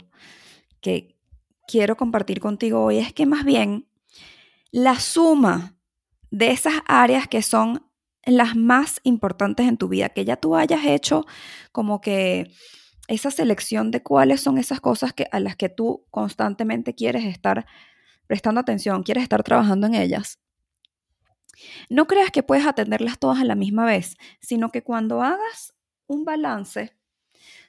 que 0.80 1.16
quiero 1.66 1.96
compartir 1.96 2.40
contigo 2.40 2.84
hoy 2.84 2.98
es 2.98 3.12
que 3.12 3.26
más 3.26 3.44
bien 3.44 3.86
la 4.72 4.98
suma 4.98 5.76
de 6.30 6.50
esas 6.50 6.74
áreas 6.86 7.28
que 7.28 7.42
son 7.42 7.86
las 8.24 8.56
más 8.56 9.00
importantes 9.02 9.66
en 9.66 9.76
tu 9.76 9.88
vida, 9.88 10.10
que 10.10 10.24
ya 10.24 10.36
tú 10.36 10.56
hayas 10.56 10.84
hecho 10.84 11.26
como 11.72 12.00
que 12.00 12.50
esa 13.08 13.30
selección 13.30 13.90
de 13.90 14.02
cuáles 14.02 14.40
son 14.40 14.58
esas 14.58 14.80
cosas 14.80 15.12
que, 15.12 15.26
a 15.32 15.40
las 15.40 15.56
que 15.56 15.68
tú 15.68 16.06
constantemente 16.10 16.94
quieres 16.94 17.24
estar 17.24 17.66
prestando 18.26 18.60
atención, 18.60 19.02
quieres 19.02 19.24
estar 19.24 19.42
trabajando 19.42 19.86
en 19.86 19.94
ellas. 19.94 20.38
no 21.88 22.06
creas 22.06 22.30
que 22.30 22.42
puedes 22.42 22.66
atenderlas 22.66 23.18
todas 23.18 23.40
a 23.40 23.44
la 23.44 23.54
misma 23.54 23.84
vez, 23.84 24.16
sino 24.40 24.70
que 24.70 24.82
cuando 24.82 25.22
hagas 25.22 25.74
un 26.06 26.24
balance, 26.24 26.96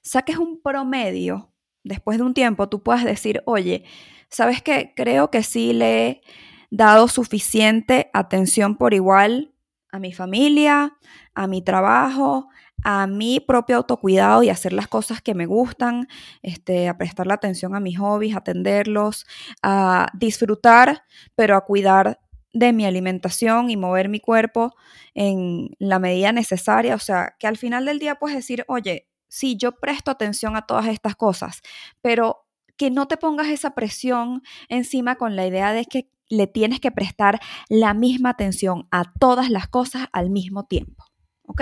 saques 0.01 0.37
un 0.37 0.61
promedio, 0.61 1.50
después 1.83 2.17
de 2.17 2.23
un 2.23 2.33
tiempo 2.33 2.69
tú 2.69 2.83
puedas 2.83 3.03
decir, 3.03 3.41
oye, 3.45 3.83
¿sabes 4.29 4.61
qué? 4.61 4.93
Creo 4.95 5.31
que 5.31 5.43
sí 5.43 5.73
le 5.73 6.07
he 6.07 6.21
dado 6.69 7.07
suficiente 7.07 8.09
atención 8.13 8.77
por 8.77 8.93
igual 8.93 9.53
a 9.91 9.99
mi 9.99 10.13
familia, 10.13 10.97
a 11.35 11.47
mi 11.47 11.61
trabajo, 11.61 12.47
a 12.83 13.07
mi 13.07 13.39
propio 13.39 13.77
autocuidado 13.77 14.43
y 14.43 14.49
hacer 14.49 14.73
las 14.73 14.87
cosas 14.87 15.21
que 15.21 15.35
me 15.35 15.45
gustan, 15.45 16.07
este, 16.41 16.87
a 16.87 16.97
prestarle 16.97 17.33
atención 17.33 17.75
a 17.75 17.79
mis 17.79 17.99
hobbies, 17.99 18.35
atenderlos, 18.35 19.25
a 19.61 20.07
disfrutar, 20.13 21.03
pero 21.35 21.55
a 21.55 21.65
cuidar 21.65 22.19
de 22.53 22.73
mi 22.73 22.85
alimentación 22.85 23.69
y 23.69 23.77
mover 23.77 24.09
mi 24.09 24.19
cuerpo 24.19 24.73
en 25.13 25.69
la 25.79 25.99
medida 25.99 26.31
necesaria. 26.31 26.95
O 26.95 26.99
sea, 26.99 27.35
que 27.39 27.47
al 27.47 27.57
final 27.57 27.85
del 27.85 27.99
día 27.99 28.15
puedes 28.15 28.35
decir, 28.35 28.65
oye, 28.67 29.07
sí, 29.31 29.55
yo 29.55 29.71
presto 29.71 30.11
atención 30.11 30.57
a 30.57 30.63
todas 30.63 30.87
estas 30.87 31.15
cosas, 31.15 31.61
pero 32.01 32.45
que 32.75 32.91
no 32.91 33.07
te 33.07 33.15
pongas 33.15 33.47
esa 33.47 33.71
presión 33.71 34.43
encima 34.67 35.15
con 35.15 35.37
la 35.37 35.47
idea 35.47 35.71
de 35.71 35.85
que 35.85 36.09
le 36.29 36.47
tienes 36.47 36.81
que 36.81 36.91
prestar 36.91 37.39
la 37.69 37.93
misma 37.93 38.31
atención 38.31 38.87
a 38.91 39.05
todas 39.19 39.49
las 39.49 39.67
cosas 39.67 40.07
al 40.11 40.29
mismo 40.29 40.65
tiempo. 40.65 41.05
¿Ok? 41.43 41.61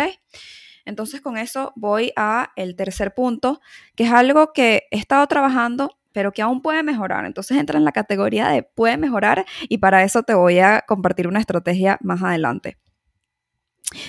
Entonces 0.86 1.22
con 1.22 1.38
eso 1.38 1.72
voy 1.76 2.12
a 2.16 2.52
el 2.56 2.76
tercer 2.76 3.14
punto, 3.14 3.62
que 3.96 4.06
es 4.06 4.12
algo 4.12 4.52
que 4.52 4.88
he 4.90 4.98
estado 4.98 5.26
trabajando 5.28 5.96
pero 6.12 6.32
que 6.32 6.42
aún 6.42 6.64
puede 6.64 6.82
mejorar. 6.82 7.26
Entonces 7.26 7.56
entra 7.58 7.78
en 7.78 7.86
la 7.86 7.92
categoría 7.92 8.50
de 8.50 8.64
puede 8.64 8.98
mejorar 8.98 9.46
y 9.70 9.78
para 9.78 10.04
eso 10.04 10.24
te 10.24 10.34
voy 10.34 10.58
a 10.58 10.82
compartir 10.88 11.28
una 11.28 11.40
estrategia 11.40 12.00
más 12.02 12.24
adelante. 12.24 12.78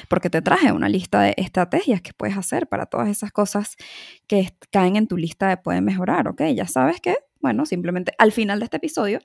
Porque 0.08 0.30
te 0.30 0.42
traje 0.42 0.72
una 0.72 0.88
lista 0.88 1.22
de 1.22 1.34
estrategias 1.36 2.02
que 2.02 2.12
puedes 2.12 2.36
hacer 2.36 2.68
para 2.68 2.86
todas 2.86 3.08
esas 3.08 3.32
cosas 3.32 3.76
que 4.26 4.50
caen 4.70 4.96
en 4.96 5.06
tu 5.06 5.16
lista 5.16 5.48
de 5.48 5.56
puede 5.56 5.80
mejorar, 5.80 6.28
¿ok? 6.28 6.42
Ya 6.54 6.66
sabes 6.66 7.00
que, 7.00 7.16
bueno, 7.40 7.64
simplemente 7.66 8.12
al 8.18 8.32
final 8.32 8.58
de 8.58 8.64
este 8.66 8.76
episodio 8.76 9.20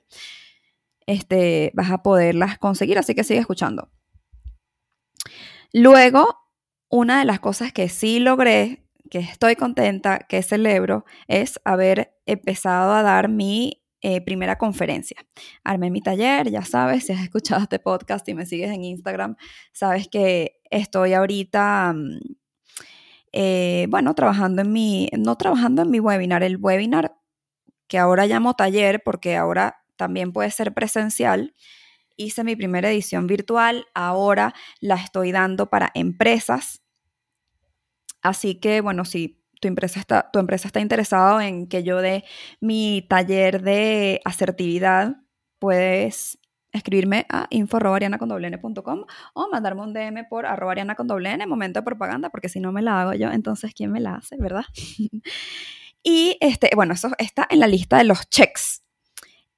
este, 1.06 1.70
vas 1.74 1.90
a 1.90 2.02
poderlas 2.02 2.58
conseguir, 2.58 2.98
así 2.98 3.14
que 3.14 3.24
sigue 3.24 3.40
escuchando. 3.40 3.90
Luego, 5.72 6.38
una 6.88 7.18
de 7.18 7.24
las 7.24 7.40
cosas 7.40 7.72
que 7.72 7.88
sí 7.88 8.18
logré 8.18 8.86
que 9.10 9.18
estoy 9.18 9.56
contenta, 9.56 10.18
que 10.18 10.42
celebro, 10.42 11.04
es 11.28 11.60
haber 11.64 12.16
empezado 12.26 12.92
a 12.92 13.02
dar 13.02 13.28
mi 13.28 13.82
eh, 14.02 14.20
primera 14.20 14.56
conferencia. 14.58 15.16
Armé 15.64 15.90
mi 15.90 16.00
taller, 16.00 16.50
ya 16.50 16.64
sabes, 16.64 17.06
si 17.06 17.12
has 17.12 17.22
escuchado 17.22 17.62
este 17.62 17.78
podcast 17.78 18.28
y 18.28 18.34
me 18.34 18.46
sigues 18.46 18.70
en 18.70 18.84
Instagram, 18.84 19.36
sabes 19.72 20.08
que 20.08 20.60
estoy 20.70 21.14
ahorita, 21.14 21.92
mm, 21.94 22.18
eh, 23.32 23.86
bueno, 23.88 24.14
trabajando 24.14 24.62
en 24.62 24.72
mi, 24.72 25.08
no 25.18 25.36
trabajando 25.36 25.82
en 25.82 25.90
mi 25.90 26.00
webinar, 26.00 26.42
el 26.42 26.56
webinar 26.58 27.16
que 27.88 27.98
ahora 27.98 28.26
llamo 28.26 28.54
taller 28.54 29.02
porque 29.04 29.36
ahora 29.36 29.84
también 29.96 30.32
puede 30.32 30.50
ser 30.50 30.74
presencial. 30.74 31.54
Hice 32.16 32.44
mi 32.44 32.56
primera 32.56 32.90
edición 32.90 33.26
virtual, 33.26 33.86
ahora 33.94 34.54
la 34.80 34.96
estoy 34.96 35.32
dando 35.32 35.70
para 35.70 35.90
empresas 35.94 36.82
Así 38.26 38.56
que, 38.56 38.80
bueno, 38.80 39.04
si 39.04 39.40
tu 39.60 39.68
empresa 39.68 40.00
está, 40.00 40.30
tu 40.32 40.38
empresa 40.38 40.68
está 40.68 40.80
interesada 40.80 41.46
en 41.46 41.66
que 41.66 41.82
yo 41.82 42.00
dé 42.00 42.24
mi 42.60 43.06
taller 43.08 43.62
de 43.62 44.20
asertividad, 44.24 45.16
puedes 45.58 46.38
escribirme 46.72 47.26
a 47.30 47.46
info.arianacondoblene.com 47.50 49.04
o 49.34 49.48
mandarme 49.50 49.82
un 49.82 49.92
DM 49.92 50.28
por 50.28 50.46
arroba 50.46 50.74
en 50.74 51.48
momento 51.48 51.80
de 51.80 51.84
propaganda, 51.84 52.30
porque 52.30 52.48
si 52.48 52.60
no 52.60 52.72
me 52.72 52.82
la 52.82 53.00
hago 53.00 53.14
yo, 53.14 53.30
entonces 53.30 53.72
¿quién 53.74 53.90
me 53.92 54.00
la 54.00 54.16
hace, 54.16 54.36
verdad? 54.38 54.64
y 56.02 56.36
este, 56.40 56.70
bueno, 56.74 56.94
eso 56.94 57.10
está 57.18 57.46
en 57.50 57.60
la 57.60 57.66
lista 57.66 57.98
de 57.98 58.04
los 58.04 58.28
checks. 58.28 58.82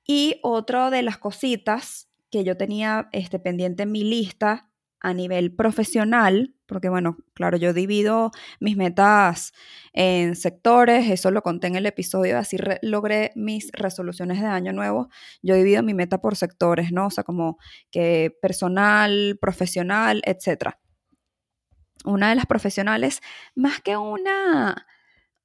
Y 0.07 0.41
otra 0.43 0.91
de 0.91 1.03
las 1.03 1.19
cositas 1.19 2.09
que 2.31 2.45
yo 2.45 2.57
tenía 2.57 3.09
este, 3.13 3.39
pendiente 3.39 3.83
en 3.83 3.93
mi 3.93 4.05
lista 4.05 4.71
a 5.01 5.13
nivel 5.13 5.55
profesional, 5.55 6.55
porque 6.69 6.91
bueno, 6.91 7.17
claro, 7.35 7.57
yo 7.57 7.73
divido 7.73 8.31
mis 8.61 8.77
metas 8.77 9.53
en 9.93 10.37
sectores, 10.37 11.11
eso 11.11 11.31
lo 11.31 11.43
conté 11.43 11.67
en 11.67 11.77
el 11.77 11.87
episodio, 11.87 12.39
así 12.39 12.59
logré 12.83 13.33
mis 13.35 13.73
resoluciones 13.73 14.41
de 14.41 14.47
año 14.47 14.73
nuevo, 14.73 15.09
yo 15.43 15.57
divido 15.57 15.83
mi 15.83 15.95
meta 15.95 16.21
por 16.21 16.37
sectores, 16.37 16.93
¿no? 16.93 17.07
O 17.07 17.11
sea, 17.11 17.25
como 17.25 17.59
que 17.91 18.37
personal, 18.43 19.39
profesional, 19.41 20.23
etc. 20.25 20.77
Una 22.05 22.29
de 22.29 22.37
las 22.37 22.47
profesionales, 22.47 23.21
más 23.57 23.81
que 23.81 23.97
una, 23.97 24.87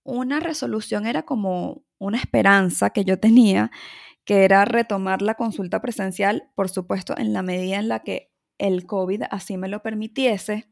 una 0.03 0.39
resolución, 0.41 1.07
era 1.07 1.23
como 1.23 1.85
una 1.99 2.17
esperanza 2.17 2.89
que 2.89 3.05
yo 3.05 3.17
tenía, 3.19 3.71
que 4.25 4.43
era 4.43 4.65
retomar 4.65 5.21
la 5.21 5.35
consulta 5.35 5.81
presencial, 5.81 6.49
por 6.55 6.69
supuesto, 6.69 7.17
en 7.17 7.31
la 7.33 7.43
medida 7.43 7.79
en 7.79 7.87
la 7.87 7.99
que 7.99 8.32
el 8.57 8.85
COVID 8.85 9.23
así 9.31 9.57
me 9.57 9.67
lo 9.67 9.81
permitiese. 9.81 10.67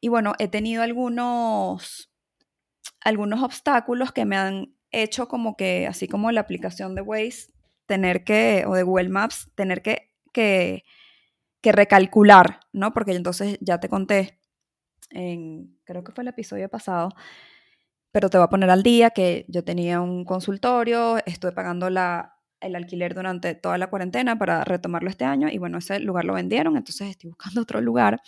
Y 0.00 0.08
bueno, 0.08 0.34
he 0.38 0.48
tenido 0.48 0.82
algunos, 0.82 2.10
algunos 3.00 3.42
obstáculos 3.42 4.12
que 4.12 4.24
me 4.24 4.36
han 4.36 4.76
hecho 4.90 5.28
como 5.28 5.56
que, 5.56 5.86
así 5.86 6.08
como 6.08 6.30
la 6.30 6.40
aplicación 6.42 6.94
de 6.94 7.02
Waze, 7.02 7.52
tener 7.86 8.24
que, 8.24 8.64
o 8.66 8.74
de 8.74 8.82
Google 8.82 9.08
Maps, 9.08 9.50
tener 9.54 9.82
que, 9.82 10.12
que, 10.32 10.84
que 11.60 11.72
recalcular, 11.72 12.60
¿no? 12.72 12.92
Porque 12.92 13.12
entonces 13.12 13.58
ya 13.60 13.80
te 13.80 13.88
conté, 13.88 14.40
en, 15.10 15.78
creo 15.84 16.04
que 16.04 16.12
fue 16.12 16.22
el 16.22 16.28
episodio 16.28 16.68
pasado, 16.68 17.10
pero 18.12 18.30
te 18.30 18.38
voy 18.38 18.44
a 18.44 18.50
poner 18.50 18.70
al 18.70 18.82
día 18.82 19.10
que 19.10 19.44
yo 19.48 19.64
tenía 19.64 20.00
un 20.00 20.24
consultorio, 20.24 21.16
estuve 21.26 21.52
pagando 21.52 21.90
la, 21.90 22.33
el 22.64 22.76
alquiler 22.76 23.14
durante 23.14 23.54
toda 23.54 23.78
la 23.78 23.88
cuarentena 23.88 24.38
para 24.38 24.64
retomarlo 24.64 25.10
este 25.10 25.24
año 25.24 25.48
y 25.50 25.58
bueno, 25.58 25.78
ese 25.78 26.00
lugar 26.00 26.24
lo 26.24 26.34
vendieron, 26.34 26.76
entonces 26.76 27.10
estoy 27.10 27.30
buscando 27.30 27.60
otro 27.62 27.80
lugar. 27.80 28.20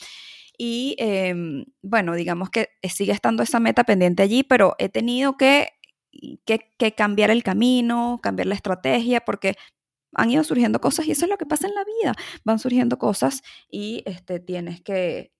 Y 0.58 0.96
em, 0.98 1.64
bueno, 1.82 2.14
digamos 2.14 2.50
que 2.50 2.70
sigue 2.88 3.12
estando 3.12 3.42
esa 3.42 3.60
meta 3.60 3.84
pendiente 3.84 4.22
allí, 4.22 4.42
pero 4.42 4.74
he 4.78 4.88
tenido 4.88 5.36
que, 5.36 5.68
que, 6.44 6.94
cambiar 6.94 7.30
el 7.30 7.42
camino, 7.42 8.20
cambiar 8.22 8.46
la 8.46 8.54
estrategia, 8.54 9.20
porque 9.20 9.56
han 10.14 10.30
ido 10.30 10.44
surgiendo 10.44 10.80
cosas 10.80 11.06
y 11.06 11.12
eso 11.12 11.26
es 11.26 11.30
lo 11.30 11.36
que 11.36 11.46
pasa 11.46 11.66
en 11.66 11.74
la 11.74 11.84
vida. 11.84 12.14
Van 12.44 12.58
surgiendo 12.58 12.98
cosas 12.98 13.42
y 13.70 14.02
este, 14.06 14.40
tienes 14.40 14.80
que, 14.80 15.32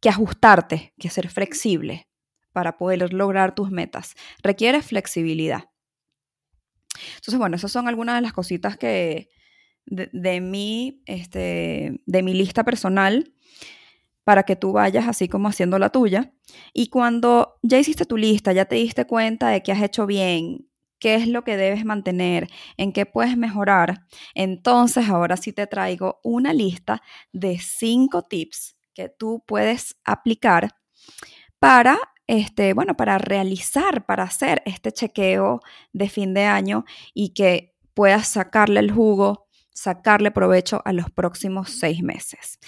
que 0.00 0.08
ajustarte, 0.08 0.94
que 0.98 1.10
ser 1.10 1.28
flexible 1.28 2.08
para 2.52 2.78
poder 2.78 3.12
lograr 3.12 3.54
tus 3.54 3.70
metas. 3.70 4.14
Requiere 4.42 4.82
flexibilidad. 4.82 5.70
Entonces, 7.16 7.38
bueno, 7.38 7.56
esas 7.56 7.72
son 7.72 7.88
algunas 7.88 8.16
de 8.16 8.22
las 8.22 8.32
cositas 8.32 8.76
que 8.76 9.28
de, 9.86 10.40
mi, 10.40 11.02
este, 11.06 12.00
de 12.04 12.22
mi 12.22 12.34
lista 12.34 12.64
personal 12.64 13.32
para 14.24 14.42
que 14.42 14.56
tú 14.56 14.72
vayas 14.72 15.08
así 15.08 15.28
como 15.28 15.48
haciendo 15.48 15.78
la 15.78 15.88
tuya. 15.88 16.32
Y 16.74 16.88
cuando 16.88 17.58
ya 17.62 17.78
hiciste 17.78 18.04
tu 18.04 18.16
lista, 18.16 18.52
ya 18.52 18.66
te 18.66 18.76
diste 18.76 19.06
cuenta 19.06 19.48
de 19.48 19.62
que 19.62 19.72
has 19.72 19.82
hecho 19.82 20.06
bien, 20.06 20.68
qué 20.98 21.14
es 21.14 21.28
lo 21.28 21.44
que 21.44 21.56
debes 21.56 21.84
mantener, 21.84 22.48
en 22.76 22.92
qué 22.92 23.06
puedes 23.06 23.36
mejorar, 23.36 24.06
entonces 24.34 25.08
ahora 25.08 25.36
sí 25.36 25.52
te 25.52 25.66
traigo 25.66 26.20
una 26.24 26.52
lista 26.52 27.02
de 27.32 27.58
cinco 27.58 28.22
tips 28.22 28.76
que 28.94 29.08
tú 29.08 29.42
puedes 29.46 29.96
aplicar 30.04 30.70
para 31.58 31.98
este, 32.28 32.74
bueno, 32.74 32.96
para 32.96 33.18
realizar, 33.18 34.06
para 34.06 34.22
hacer 34.22 34.62
este 34.66 34.92
chequeo 34.92 35.60
de 35.92 36.08
fin 36.08 36.34
de 36.34 36.44
año 36.44 36.84
y 37.14 37.30
que 37.30 37.74
puedas 37.94 38.28
sacarle 38.28 38.78
el 38.80 38.92
jugo, 38.92 39.48
sacarle 39.72 40.30
provecho 40.30 40.82
a 40.84 40.92
los 40.92 41.10
próximos 41.10 41.70
seis 41.70 42.02
meses. 42.02 42.60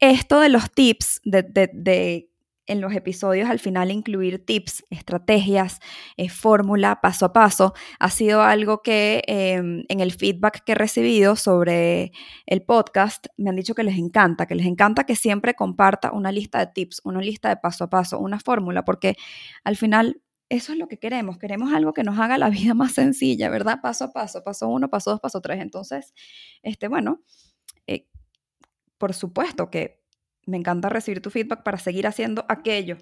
Esto 0.00 0.40
de 0.40 0.48
los 0.48 0.70
tips 0.72 1.20
de, 1.24 1.42
de 1.42 2.29
en 2.70 2.80
los 2.80 2.94
episodios 2.94 3.50
al 3.50 3.58
final 3.58 3.90
incluir 3.90 4.44
tips, 4.44 4.84
estrategias, 4.90 5.80
eh, 6.16 6.28
fórmula 6.28 7.00
paso 7.00 7.26
a 7.26 7.32
paso, 7.32 7.74
ha 7.98 8.10
sido 8.10 8.42
algo 8.42 8.82
que 8.82 9.22
em, 9.26 9.84
en 9.88 10.00
el 10.00 10.12
feedback 10.12 10.62
que 10.64 10.72
he 10.72 10.74
recibido 10.74 11.36
sobre 11.36 12.12
el 12.46 12.62
podcast 12.62 13.26
me 13.36 13.50
han 13.50 13.56
dicho 13.56 13.74
que 13.74 13.82
les 13.82 13.98
encanta, 13.98 14.46
que 14.46 14.54
les 14.54 14.66
encanta 14.66 15.04
que 15.04 15.16
siempre 15.16 15.54
comparta 15.54 16.12
una 16.12 16.30
lista 16.32 16.60
de 16.60 16.68
tips, 16.68 17.00
una 17.04 17.20
lista 17.20 17.48
de 17.48 17.56
paso 17.56 17.84
a 17.84 17.90
paso, 17.90 18.18
una 18.18 18.38
fórmula, 18.38 18.84
porque 18.84 19.16
al 19.64 19.76
final 19.76 20.22
eso 20.48 20.72
es 20.72 20.78
lo 20.78 20.88
que 20.88 20.98
queremos, 20.98 21.38
queremos 21.38 21.72
algo 21.72 21.92
que 21.92 22.02
nos 22.02 22.18
haga 22.18 22.36
la 22.36 22.50
vida 22.50 22.74
más 22.74 22.92
sencilla, 22.92 23.48
¿verdad? 23.48 23.80
Paso 23.82 24.06
a 24.06 24.12
paso, 24.12 24.42
paso 24.44 24.68
uno, 24.68 24.90
paso 24.90 25.10
dos, 25.10 25.20
paso 25.20 25.40
tres. 25.40 25.60
Entonces, 25.60 26.12
este, 26.62 26.88
bueno, 26.88 27.22
eh, 27.86 28.06
por 28.98 29.14
supuesto 29.14 29.70
que 29.70 29.99
me 30.46 30.56
encanta 30.56 30.88
recibir 30.88 31.20
tu 31.22 31.30
feedback 31.30 31.62
para 31.62 31.78
seguir 31.78 32.06
haciendo 32.06 32.44
aquello 32.48 32.96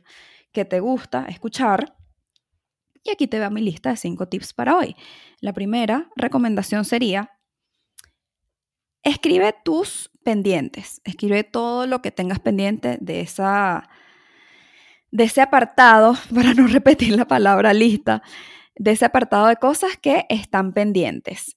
que 0.52 0.64
te 0.64 0.80
gusta 0.80 1.26
escuchar. 1.28 1.96
Y 3.04 3.10
aquí 3.10 3.26
te 3.26 3.38
va 3.38 3.50
mi 3.50 3.60
lista 3.60 3.90
de 3.90 3.96
cinco 3.96 4.28
tips 4.28 4.52
para 4.52 4.76
hoy. 4.76 4.96
La 5.40 5.52
primera 5.52 6.10
recomendación 6.16 6.84
sería, 6.84 7.30
escribe 9.02 9.54
tus 9.64 10.10
pendientes. 10.24 11.00
Escribe 11.04 11.44
todo 11.44 11.86
lo 11.86 12.02
que 12.02 12.10
tengas 12.10 12.40
pendiente 12.40 12.98
de, 13.00 13.20
esa, 13.20 13.88
de 15.10 15.24
ese 15.24 15.40
apartado, 15.40 16.16
para 16.34 16.54
no 16.54 16.66
repetir 16.66 17.16
la 17.16 17.26
palabra 17.26 17.72
lista, 17.72 18.22
de 18.74 18.92
ese 18.92 19.04
apartado 19.04 19.46
de 19.46 19.56
cosas 19.56 19.96
que 19.96 20.26
están 20.28 20.72
pendientes. 20.72 21.56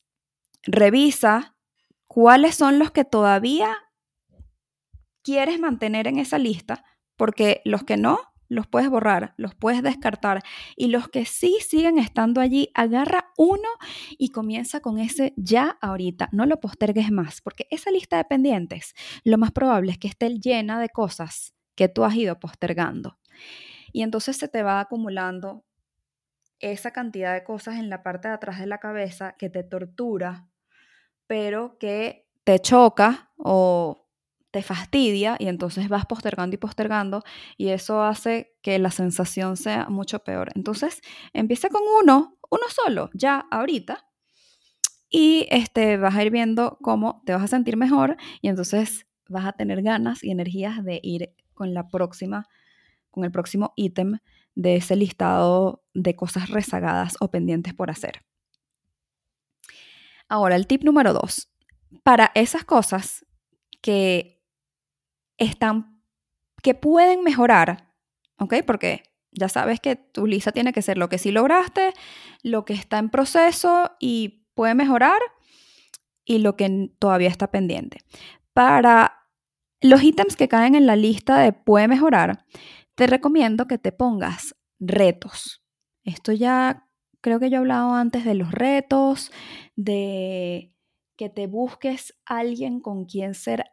Revisa 0.63 1.55
cuáles 2.07 2.55
son 2.55 2.79
los 2.79 2.91
que 2.91 3.03
todavía 3.03 3.77
quieres 5.23 5.59
mantener 5.59 6.07
en 6.07 6.17
esa 6.17 6.37
lista, 6.37 6.83
porque 7.15 7.61
los 7.65 7.83
que 7.83 7.97
no, 7.97 8.19
los 8.51 8.67
puedes 8.67 8.89
borrar, 8.89 9.33
los 9.37 9.55
puedes 9.55 9.81
descartar. 9.81 10.41
Y 10.75 10.87
los 10.87 11.07
que 11.07 11.25
sí 11.25 11.57
siguen 11.65 11.97
estando 11.97 12.41
allí, 12.41 12.69
agarra 12.73 13.31
uno 13.37 13.69
y 14.17 14.29
comienza 14.29 14.81
con 14.81 14.99
ese 14.99 15.33
ya 15.37 15.77
ahorita. 15.81 16.27
No 16.33 16.45
lo 16.45 16.59
postergues 16.59 17.11
más, 17.11 17.39
porque 17.41 17.65
esa 17.69 17.91
lista 17.91 18.17
de 18.17 18.25
pendientes, 18.25 18.93
lo 19.23 19.37
más 19.37 19.51
probable 19.51 19.93
es 19.93 19.97
que 19.97 20.09
esté 20.09 20.29
llena 20.37 20.81
de 20.81 20.89
cosas 20.89 21.53
que 21.75 21.87
tú 21.87 22.03
has 22.03 22.15
ido 22.15 22.39
postergando. 22.39 23.17
Y 23.93 24.03
entonces 24.03 24.35
se 24.35 24.49
te 24.49 24.63
va 24.63 24.81
acumulando 24.81 25.63
esa 26.59 26.91
cantidad 26.91 27.33
de 27.33 27.43
cosas 27.45 27.75
en 27.75 27.89
la 27.89 28.03
parte 28.03 28.27
de 28.27 28.33
atrás 28.33 28.59
de 28.59 28.67
la 28.67 28.79
cabeza 28.79 29.35
que 29.37 29.49
te 29.49 29.63
tortura, 29.63 30.47
pero 31.25 31.77
que 31.77 32.27
te 32.43 32.59
choca 32.59 33.31
o 33.37 34.00
te 34.51 34.61
fastidia 34.61 35.37
y 35.39 35.47
entonces 35.47 35.87
vas 35.89 36.05
postergando 36.05 36.55
y 36.55 36.57
postergando 36.57 37.23
y 37.57 37.69
eso 37.69 38.03
hace 38.03 38.53
que 38.61 38.77
la 38.79 38.91
sensación 38.91 39.57
sea 39.57 39.87
mucho 39.89 40.19
peor. 40.19 40.51
Entonces, 40.55 41.01
empieza 41.33 41.69
con 41.69 41.81
uno, 42.01 42.37
uno 42.49 42.63
solo, 42.69 43.09
ya 43.13 43.45
ahorita, 43.49 44.05
y 45.09 45.45
este, 45.51 45.97
vas 45.97 46.15
a 46.15 46.23
ir 46.23 46.31
viendo 46.31 46.77
cómo 46.81 47.21
te 47.25 47.33
vas 47.33 47.43
a 47.43 47.47
sentir 47.47 47.75
mejor 47.75 48.15
y 48.41 48.47
entonces 48.47 49.07
vas 49.27 49.45
a 49.45 49.51
tener 49.51 49.81
ganas 49.81 50.23
y 50.23 50.31
energías 50.31 50.83
de 50.83 50.99
ir 51.03 51.33
con 51.53 51.73
la 51.73 51.89
próxima, 51.89 52.47
con 53.09 53.25
el 53.25 53.31
próximo 53.31 53.73
ítem 53.75 54.19
de 54.55 54.77
ese 54.77 54.95
listado 54.95 55.83
de 55.93 56.15
cosas 56.15 56.49
rezagadas 56.49 57.15
o 57.19 57.29
pendientes 57.29 57.73
por 57.73 57.91
hacer. 57.91 58.25
Ahora, 60.29 60.55
el 60.55 60.65
tip 60.65 60.83
número 60.83 61.11
dos. 61.11 61.49
Para 62.03 62.31
esas 62.35 62.63
cosas 62.63 63.25
que 63.81 64.30
están, 65.41 66.01
que 66.61 66.73
pueden 66.75 67.23
mejorar, 67.23 67.93
¿ok? 68.37 68.55
Porque 68.65 69.03
ya 69.31 69.49
sabes 69.49 69.79
que 69.79 69.95
tu 69.95 70.27
lista 70.27 70.51
tiene 70.51 70.73
que 70.73 70.81
ser 70.81 70.97
lo 70.97 71.09
que 71.09 71.17
sí 71.17 71.31
lograste, 71.31 71.93
lo 72.43 72.65
que 72.65 72.73
está 72.73 72.99
en 72.99 73.09
proceso 73.09 73.91
y 73.99 74.45
puede 74.53 74.75
mejorar 74.75 75.19
y 76.25 76.39
lo 76.39 76.55
que 76.55 76.91
todavía 76.99 77.29
está 77.29 77.49
pendiente. 77.49 77.99
Para 78.53 79.27
los 79.81 80.03
ítems 80.03 80.35
que 80.35 80.47
caen 80.47 80.75
en 80.75 80.85
la 80.85 80.95
lista 80.95 81.39
de 81.39 81.53
puede 81.53 81.87
mejorar, 81.87 82.45
te 82.95 83.07
recomiendo 83.07 83.67
que 83.67 83.77
te 83.77 83.91
pongas 83.91 84.55
retos. 84.79 85.63
Esto 86.03 86.33
ya 86.33 86.87
creo 87.21 87.39
que 87.39 87.49
yo 87.49 87.55
he 87.55 87.59
hablado 87.59 87.95
antes 87.95 88.25
de 88.25 88.35
los 88.35 88.51
retos, 88.51 89.31
de 89.75 90.75
que 91.15 91.29
te 91.29 91.47
busques 91.47 92.13
alguien 92.25 92.79
con 92.79 93.05
quien 93.05 93.33
ser 93.33 93.65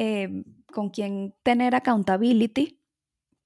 Em, 0.00 0.44
con 0.72 0.90
quien 0.90 1.34
tener 1.42 1.74
accountability. 1.74 2.80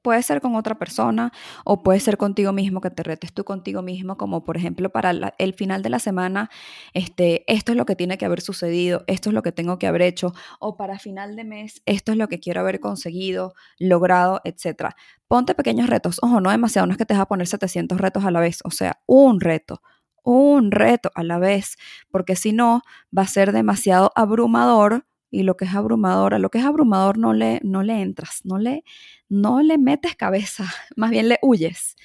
Puede 0.02 0.22
ser 0.22 0.42
con 0.42 0.54
otra 0.54 0.78
persona 0.78 1.32
o 1.64 1.82
puede 1.82 1.98
ser 1.98 2.18
contigo 2.18 2.52
mismo, 2.52 2.82
que 2.82 2.90
te 2.90 3.02
retes 3.02 3.32
tú 3.32 3.44
contigo 3.44 3.80
mismo, 3.80 4.18
como 4.18 4.44
por 4.44 4.58
ejemplo 4.58 4.90
para 4.90 5.32
el 5.38 5.54
final 5.54 5.82
de 5.82 5.88
la 5.88 5.98
semana, 5.98 6.50
este, 6.92 7.50
esto 7.50 7.72
es 7.72 7.78
lo 7.78 7.86
que 7.86 7.96
tiene 7.96 8.18
que 8.18 8.26
haber 8.26 8.42
sucedido, 8.42 9.02
esto 9.06 9.30
es 9.30 9.34
lo 9.34 9.42
que 9.42 9.52
tengo 9.52 9.78
que 9.78 9.86
haber 9.86 10.02
hecho, 10.02 10.34
o 10.60 10.76
para 10.76 10.98
final 10.98 11.36
de 11.36 11.44
mes, 11.44 11.80
esto 11.86 12.12
es 12.12 12.18
lo 12.18 12.28
que 12.28 12.38
quiero 12.38 12.60
haber 12.60 12.80
conseguido, 12.80 13.54
logrado, 13.78 14.42
etc. 14.44 14.90
Ponte 15.28 15.54
pequeños 15.54 15.88
retos, 15.88 16.18
ojo, 16.20 16.40
no 16.42 16.50
demasiado, 16.50 16.86
no 16.86 16.92
es 16.92 16.98
que 16.98 17.06
te 17.06 17.14
vas 17.14 17.22
a 17.22 17.26
poner 17.26 17.46
700 17.46 17.98
retos 17.98 18.24
a 18.26 18.30
la 18.30 18.40
vez, 18.40 18.58
o 18.64 18.70
sea, 18.70 19.00
un 19.06 19.40
reto, 19.40 19.80
un 20.22 20.70
reto 20.70 21.10
a 21.14 21.22
la 21.22 21.38
vez, 21.38 21.76
porque 22.10 22.36
si 22.36 22.52
no, 22.52 22.82
va 23.16 23.22
a 23.22 23.26
ser 23.28 23.52
demasiado 23.52 24.12
abrumador 24.16 25.06
y 25.32 25.44
lo 25.44 25.56
que 25.56 25.64
es 25.64 25.74
abrumador, 25.74 26.34
a 26.34 26.38
lo 26.38 26.50
que 26.50 26.58
es 26.58 26.64
abrumador 26.64 27.16
no 27.16 27.32
le, 27.32 27.58
no 27.64 27.82
le 27.82 28.02
entras, 28.02 28.42
no 28.44 28.58
le, 28.58 28.84
no 29.30 29.62
le 29.62 29.78
metes 29.78 30.14
cabeza, 30.14 30.66
más 30.96 31.10
bien 31.10 31.28
le 31.28 31.38
huyes. 31.42 31.96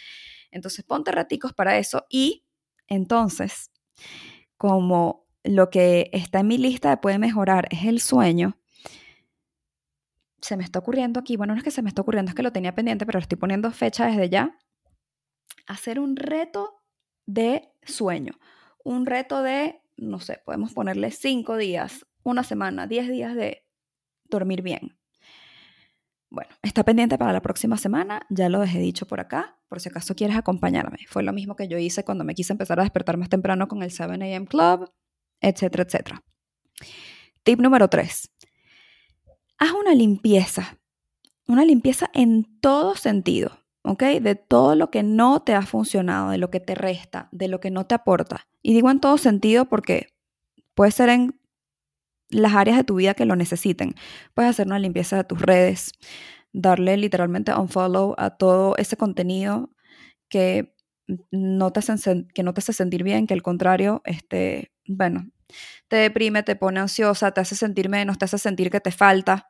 Entonces 0.50 0.86
ponte 0.86 1.12
raticos 1.12 1.54
para 1.54 1.78
eso 1.78 2.06
y 2.10 2.46
entonces, 2.88 3.70
como 4.56 5.28
lo 5.44 5.70
que 5.70 6.10
está 6.14 6.40
en 6.40 6.48
mi 6.48 6.58
lista 6.58 6.90
de 6.90 6.98
puede 6.98 7.20
mejorar 7.20 7.68
es 7.70 7.84
el 7.84 8.00
sueño, 8.00 8.58
se 10.40 10.56
me 10.56 10.64
está 10.64 10.80
ocurriendo 10.80 11.20
aquí, 11.20 11.36
bueno, 11.36 11.54
no 11.54 11.58
es 11.58 11.66
que 11.66 11.72
se 11.72 11.82
me 11.82 11.90
está 11.90 12.04
ocurriendo, 12.04 12.30
es 12.30 12.36
que 12.36 12.44
lo 12.44 12.54
tenía 12.54 12.74
pendiente, 12.74 13.06
pero 13.06 13.20
estoy 13.20 13.38
poniendo 13.38 13.70
fecha 13.72 14.06
desde 14.06 14.30
ya, 14.30 14.58
hacer 15.66 16.00
un 16.00 16.16
reto 16.16 16.82
de 17.26 17.74
sueño, 17.84 18.40
un 18.86 19.06
reto 19.06 19.44
de, 19.44 19.82
no 19.98 20.22
sé, 20.22 20.40
podemos 20.46 20.74
ponerle 20.74 21.12
cinco 21.12 21.58
días, 21.58 22.06
una 22.30 22.44
semana, 22.44 22.88
10 22.88 23.10
días 23.10 23.36
de 23.36 23.66
dormir 24.26 24.62
bien. 24.62 24.98
Bueno, 26.30 26.50
está 26.62 26.84
pendiente 26.84 27.18
para 27.18 27.32
la 27.32 27.42
próxima 27.42 27.78
semana, 27.78 28.26
ya 28.30 28.50
lo 28.50 28.60
dejé 28.60 28.80
dicho 28.80 29.08
por 29.08 29.22
acá, 29.22 29.58
por 29.70 29.80
si 29.80 29.90
acaso 29.90 30.14
quieres 30.14 30.36
acompañarme. 30.36 31.00
Fue 31.08 31.24
lo 31.24 31.32
mismo 31.32 31.56
que 31.56 31.70
yo 31.70 31.78
hice 31.78 32.04
cuando 32.04 32.26
me 32.26 32.36
quise 32.36 32.54
empezar 32.54 32.80
a 32.80 32.84
despertar 32.84 33.18
más 33.18 33.30
temprano 33.30 33.68
con 33.68 33.82
el 33.82 33.92
7 33.92 34.14
a.m. 34.14 34.46
Club, 34.46 34.92
etcétera, 35.40 35.84
etcétera. 35.84 36.24
Tip 37.44 37.60
número 37.60 37.88
3. 37.88 38.30
Haz 39.60 39.72
una 39.72 39.96
limpieza, 39.96 40.78
una 41.48 41.64
limpieza 41.64 42.10
en 42.14 42.60
todo 42.60 42.96
sentido, 42.96 43.66
¿ok? 43.84 44.04
De 44.22 44.36
todo 44.36 44.76
lo 44.76 44.92
que 44.92 45.04
no 45.04 45.42
te 45.44 45.54
ha 45.54 45.62
funcionado, 45.62 46.32
de 46.32 46.38
lo 46.38 46.52
que 46.52 46.60
te 46.60 46.76
resta, 46.76 47.30
de 47.32 47.48
lo 47.48 47.62
que 47.62 47.72
no 47.72 47.86
te 47.88 47.96
aporta. 47.96 48.48
Y 48.62 48.74
digo 48.74 48.92
en 48.92 49.00
todo 49.00 49.18
sentido 49.18 49.70
porque 49.70 50.10
puede 50.76 50.92
ser 50.92 51.08
en 51.08 51.40
las 52.30 52.54
áreas 52.54 52.78
de 52.78 52.84
tu 52.84 52.96
vida 52.96 53.14
que 53.14 53.26
lo 53.26 53.36
necesiten. 53.36 53.96
Puedes 54.34 54.52
hacer 54.52 54.68
una 54.68 54.80
limpieza 54.80 55.18
de 55.18 55.24
tus 55.24 55.42
redes, 55.42 55.92
darle 56.54 56.98
literalmente 56.98 57.54
un 57.54 57.70
follow 57.70 58.16
a 58.18 58.32
todo 58.32 58.76
ese 58.78 58.98
contenido 58.98 59.72
que 60.30 60.74
no 61.32 61.72
te 61.72 61.80
hace, 61.80 62.26
que 62.34 62.44
no 62.44 62.54
te 62.54 62.60
hace 62.60 62.74
sentir 62.74 63.04
bien, 63.04 63.28
que 63.28 63.34
al 63.34 63.42
contrario, 63.42 64.02
este, 64.06 64.72
bueno, 64.88 65.30
te 65.88 65.96
deprime, 65.96 66.44
te 66.44 66.56
pone 66.56 66.80
ansiosa, 66.80 67.32
te 67.32 67.42
hace 67.42 67.56
sentir 67.56 67.90
menos, 67.90 68.18
te 68.18 68.26
hace 68.26 68.38
sentir 68.38 68.70
que 68.70 68.82
te 68.82 68.92
falta. 68.92 69.50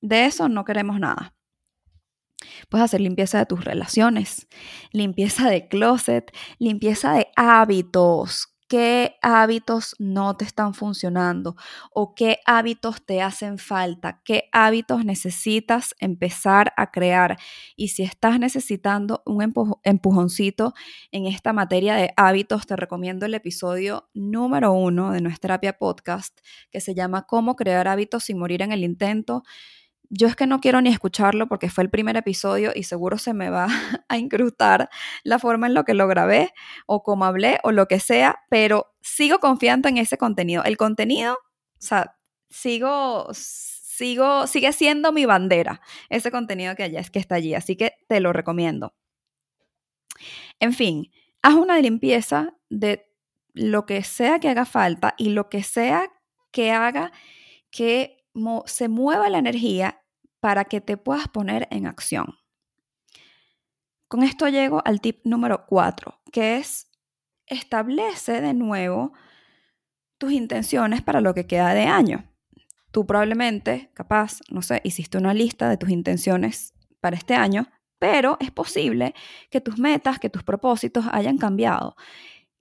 De 0.00 0.26
eso 0.26 0.48
no 0.48 0.64
queremos 0.64 0.98
nada. 0.98 1.34
Puedes 2.68 2.84
hacer 2.84 3.00
limpieza 3.00 3.38
de 3.38 3.46
tus 3.46 3.64
relaciones, 3.64 4.46
limpieza 4.92 5.48
de 5.48 5.68
closet, 5.68 6.32
limpieza 6.58 7.14
de 7.14 7.28
hábitos, 7.36 8.55
qué 8.68 9.16
hábitos 9.22 9.96
no 9.98 10.36
te 10.36 10.44
están 10.44 10.74
funcionando 10.74 11.56
o 11.90 12.14
qué 12.14 12.40
hábitos 12.44 13.04
te 13.04 13.22
hacen 13.22 13.58
falta, 13.58 14.20
qué 14.24 14.48
hábitos 14.52 15.04
necesitas 15.04 15.94
empezar 16.00 16.72
a 16.76 16.90
crear. 16.90 17.38
Y 17.76 17.88
si 17.88 18.02
estás 18.02 18.38
necesitando 18.38 19.22
un 19.24 19.54
empujoncito 19.84 20.74
en 21.12 21.26
esta 21.26 21.52
materia 21.52 21.94
de 21.94 22.12
hábitos, 22.16 22.66
te 22.66 22.76
recomiendo 22.76 23.26
el 23.26 23.34
episodio 23.34 24.08
número 24.12 24.72
uno 24.72 25.12
de 25.12 25.20
nuestra 25.20 25.46
terapia 25.46 25.78
podcast 25.78 26.40
que 26.72 26.80
se 26.80 26.92
llama 26.92 27.22
Cómo 27.22 27.54
crear 27.54 27.86
hábitos 27.86 28.24
sin 28.24 28.36
morir 28.36 28.62
en 28.62 28.72
el 28.72 28.82
intento 28.82 29.44
yo 30.10 30.28
es 30.28 30.36
que 30.36 30.46
no 30.46 30.60
quiero 30.60 30.80
ni 30.80 30.90
escucharlo 30.90 31.48
porque 31.48 31.70
fue 31.70 31.84
el 31.84 31.90
primer 31.90 32.16
episodio 32.16 32.72
y 32.74 32.84
seguro 32.84 33.18
se 33.18 33.34
me 33.34 33.50
va 33.50 33.66
a 34.08 34.18
incrustar 34.18 34.88
la 35.24 35.38
forma 35.38 35.66
en 35.66 35.74
lo 35.74 35.84
que 35.84 35.94
lo 35.94 36.08
grabé 36.08 36.52
o 36.86 37.02
como 37.02 37.24
hablé 37.24 37.58
o 37.62 37.72
lo 37.72 37.86
que 37.86 38.00
sea, 38.00 38.40
pero 38.48 38.94
sigo 39.00 39.38
confiando 39.38 39.88
en 39.88 39.98
ese 39.98 40.18
contenido. 40.18 40.64
El 40.64 40.76
contenido, 40.76 41.34
o 41.34 41.38
sea, 41.78 42.16
sigo, 42.50 43.28
sigo, 43.32 44.46
sigue 44.46 44.72
siendo 44.72 45.12
mi 45.12 45.26
bandera, 45.26 45.80
ese 46.08 46.30
contenido 46.30 46.74
que 46.76 46.84
allá 46.84 47.00
es 47.00 47.10
que 47.10 47.18
está 47.18 47.36
allí, 47.36 47.54
así 47.54 47.76
que 47.76 47.94
te 48.08 48.20
lo 48.20 48.32
recomiendo. 48.32 48.94
En 50.60 50.72
fin, 50.72 51.10
haz 51.42 51.54
una 51.54 51.78
limpieza 51.78 52.54
de 52.70 53.06
lo 53.52 53.86
que 53.86 54.02
sea 54.02 54.38
que 54.38 54.48
haga 54.48 54.64
falta 54.64 55.14
y 55.16 55.30
lo 55.30 55.48
que 55.48 55.62
sea 55.62 56.10
que 56.50 56.72
haga 56.72 57.12
que 57.70 58.15
se 58.66 58.88
mueva 58.88 59.28
la 59.28 59.38
energía 59.38 60.02
para 60.40 60.64
que 60.64 60.80
te 60.80 60.96
puedas 60.96 61.28
poner 61.28 61.66
en 61.70 61.86
acción. 61.86 62.36
Con 64.08 64.22
esto 64.22 64.48
llego 64.48 64.82
al 64.84 65.00
tip 65.00 65.20
número 65.24 65.66
4, 65.66 66.20
que 66.32 66.58
es 66.58 66.90
establece 67.46 68.40
de 68.40 68.54
nuevo 68.54 69.12
tus 70.18 70.32
intenciones 70.32 71.02
para 71.02 71.20
lo 71.20 71.34
que 71.34 71.46
queda 71.46 71.74
de 71.74 71.84
año. 71.84 72.24
Tú 72.90 73.06
probablemente, 73.06 73.90
capaz, 73.94 74.40
no 74.50 74.62
sé, 74.62 74.80
hiciste 74.84 75.18
una 75.18 75.34
lista 75.34 75.68
de 75.68 75.76
tus 75.76 75.90
intenciones 75.90 76.74
para 77.00 77.16
este 77.16 77.34
año, 77.34 77.66
pero 77.98 78.36
es 78.40 78.50
posible 78.50 79.14
que 79.50 79.60
tus 79.60 79.78
metas, 79.78 80.18
que 80.18 80.30
tus 80.30 80.42
propósitos 80.42 81.06
hayan 81.12 81.38
cambiado. 81.38 81.96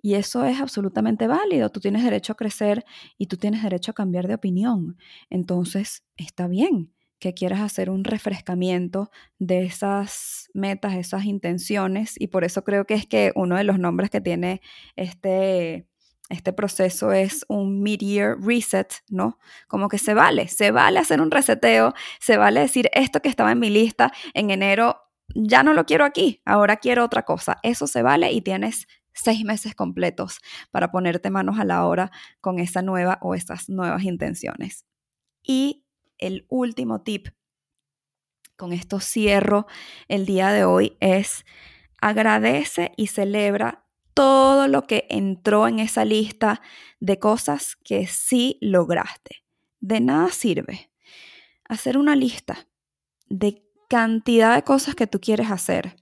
Y 0.06 0.13
eso 0.13 0.46
es 0.46 0.62
absolutamente 0.62 1.26
válido. 1.26 1.72
Tú 1.72 1.80
tienes 1.80 2.04
derecho 2.04 2.34
a 2.34 2.36
crecer 2.36 2.86
y 3.18 3.26
tú 3.26 3.38
tienes 3.38 3.63
derecho 3.63 3.89
a 3.89 3.96
cambiar 3.96 4.28
de 4.28 4.36
opinión. 4.36 5.00
Entonces, 5.32 6.04
está 6.15 6.48
bien 6.48 6.94
que 7.18 7.34
quieras 7.34 7.62
hacer 7.62 7.89
un 7.89 8.04
refrescamiento 8.04 9.10
de 9.39 9.63
esas 9.63 10.48
metas, 10.54 10.94
esas 10.94 11.26
intenciones. 11.26 12.22
Y 12.22 12.28
por 12.28 12.44
eso 12.44 12.63
creo 12.63 12.86
que 12.86 12.94
es 12.94 13.08
que 13.08 13.32
uno 13.34 13.58
de 13.58 13.63
los 13.63 13.80
nombres 13.80 14.12
que 14.12 14.22
tiene 14.22 14.62
este, 14.96 15.88
este 16.30 16.54
proceso 16.54 17.12
es 17.12 17.44
un 17.50 17.82
mid-year 17.82 18.38
reset, 18.39 18.94
¿no? 19.10 19.39
Como 19.68 19.89
que 19.89 19.98
se 19.98 20.13
vale, 20.13 20.50
se 20.50 20.70
vale 20.70 21.00
hacer 21.00 21.20
un 21.20 21.32
reseteo, 21.32 21.96
se 22.20 22.38
vale 22.38 22.60
decir 22.60 22.91
esto 22.94 23.24
que 23.24 23.30
estaba 23.30 23.54
en 23.54 23.60
mi 23.60 23.72
lista 23.72 24.13
en 24.36 24.52
enero, 24.52 25.02
ya 25.34 25.63
no 25.63 25.74
lo 25.74 25.88
quiero 25.88 26.06
aquí, 26.06 26.44
ahora 26.46 26.78
quiero 26.78 27.04
otra 27.04 27.24
cosa. 27.24 27.58
Eso 27.63 27.88
se 27.88 28.04
vale 28.04 28.32
y 28.32 28.41
tienes 28.41 28.86
seis 29.15 29.43
meses 29.43 29.73
completos 29.73 30.39
para 30.71 30.91
ponerte 30.91 31.30
manos 31.30 31.60
a 31.60 31.65
la 31.65 31.86
obra 31.86 32.12
con 32.41 32.60
esa 32.60 32.82
nueva 32.82 33.17
o 33.21 33.34
esas 33.34 33.69
nuevas 33.69 34.04
intenciones. 34.04 34.86
Y 35.41 35.86
el 36.17 36.45
último 36.49 37.01
tip, 37.01 37.30
con 38.56 38.73
esto 38.73 38.99
cierro 38.99 39.65
el 40.08 40.25
día 40.25 40.51
de 40.51 40.65
hoy, 40.65 40.97
es 40.99 41.45
agradece 41.99 42.91
y 42.97 43.08
celebra 43.08 43.86
todo 44.13 44.67
lo 44.67 44.88
que 44.88 45.08
entró 45.10 45.67
en 45.67 45.80
esa 45.80 46.06
lista 46.06 46.62
de 46.99 47.19
cosas 47.19 47.75
que 47.84 48.08
sí 48.08 48.58
lograste. 48.62 49.43
De 49.80 49.99
nada 49.99 50.30
sirve 50.30 50.91
hacer 51.67 51.97
una 51.97 52.15
lista 52.15 52.67
de 53.28 53.63
cantidad 53.89 54.56
de 54.56 54.63
cosas 54.63 54.95
que 54.95 55.08
tú 55.08 55.19
quieres 55.19 55.51
hacer, 55.51 55.95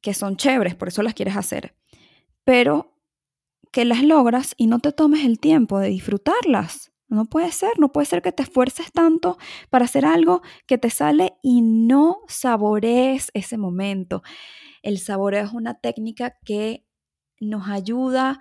que 0.00 0.14
son 0.14 0.36
chéveres, 0.36 0.74
por 0.74 0.88
eso 0.88 1.02
las 1.02 1.14
quieres 1.14 1.36
hacer, 1.36 1.76
pero 2.46 2.94
que 3.72 3.84
las 3.84 4.04
logras 4.04 4.54
y 4.56 4.68
no 4.68 4.78
te 4.78 4.92
tomes 4.92 5.24
el 5.24 5.40
tiempo 5.40 5.80
de 5.80 5.88
disfrutarlas. 5.88 6.92
No 7.08 7.26
puede 7.26 7.52
ser, 7.52 7.72
no 7.78 7.92
puede 7.92 8.06
ser 8.06 8.22
que 8.22 8.32
te 8.32 8.44
esfuerces 8.44 8.92
tanto 8.92 9.36
para 9.68 9.86
hacer 9.86 10.06
algo 10.06 10.42
que 10.66 10.78
te 10.78 10.90
sale 10.90 11.34
y 11.42 11.62
no 11.62 12.20
saborees 12.28 13.30
ese 13.34 13.58
momento. 13.58 14.22
El 14.82 14.98
saboreo 14.98 15.44
es 15.44 15.52
una 15.52 15.74
técnica 15.74 16.36
que 16.44 16.86
nos 17.40 17.68
ayuda 17.68 18.40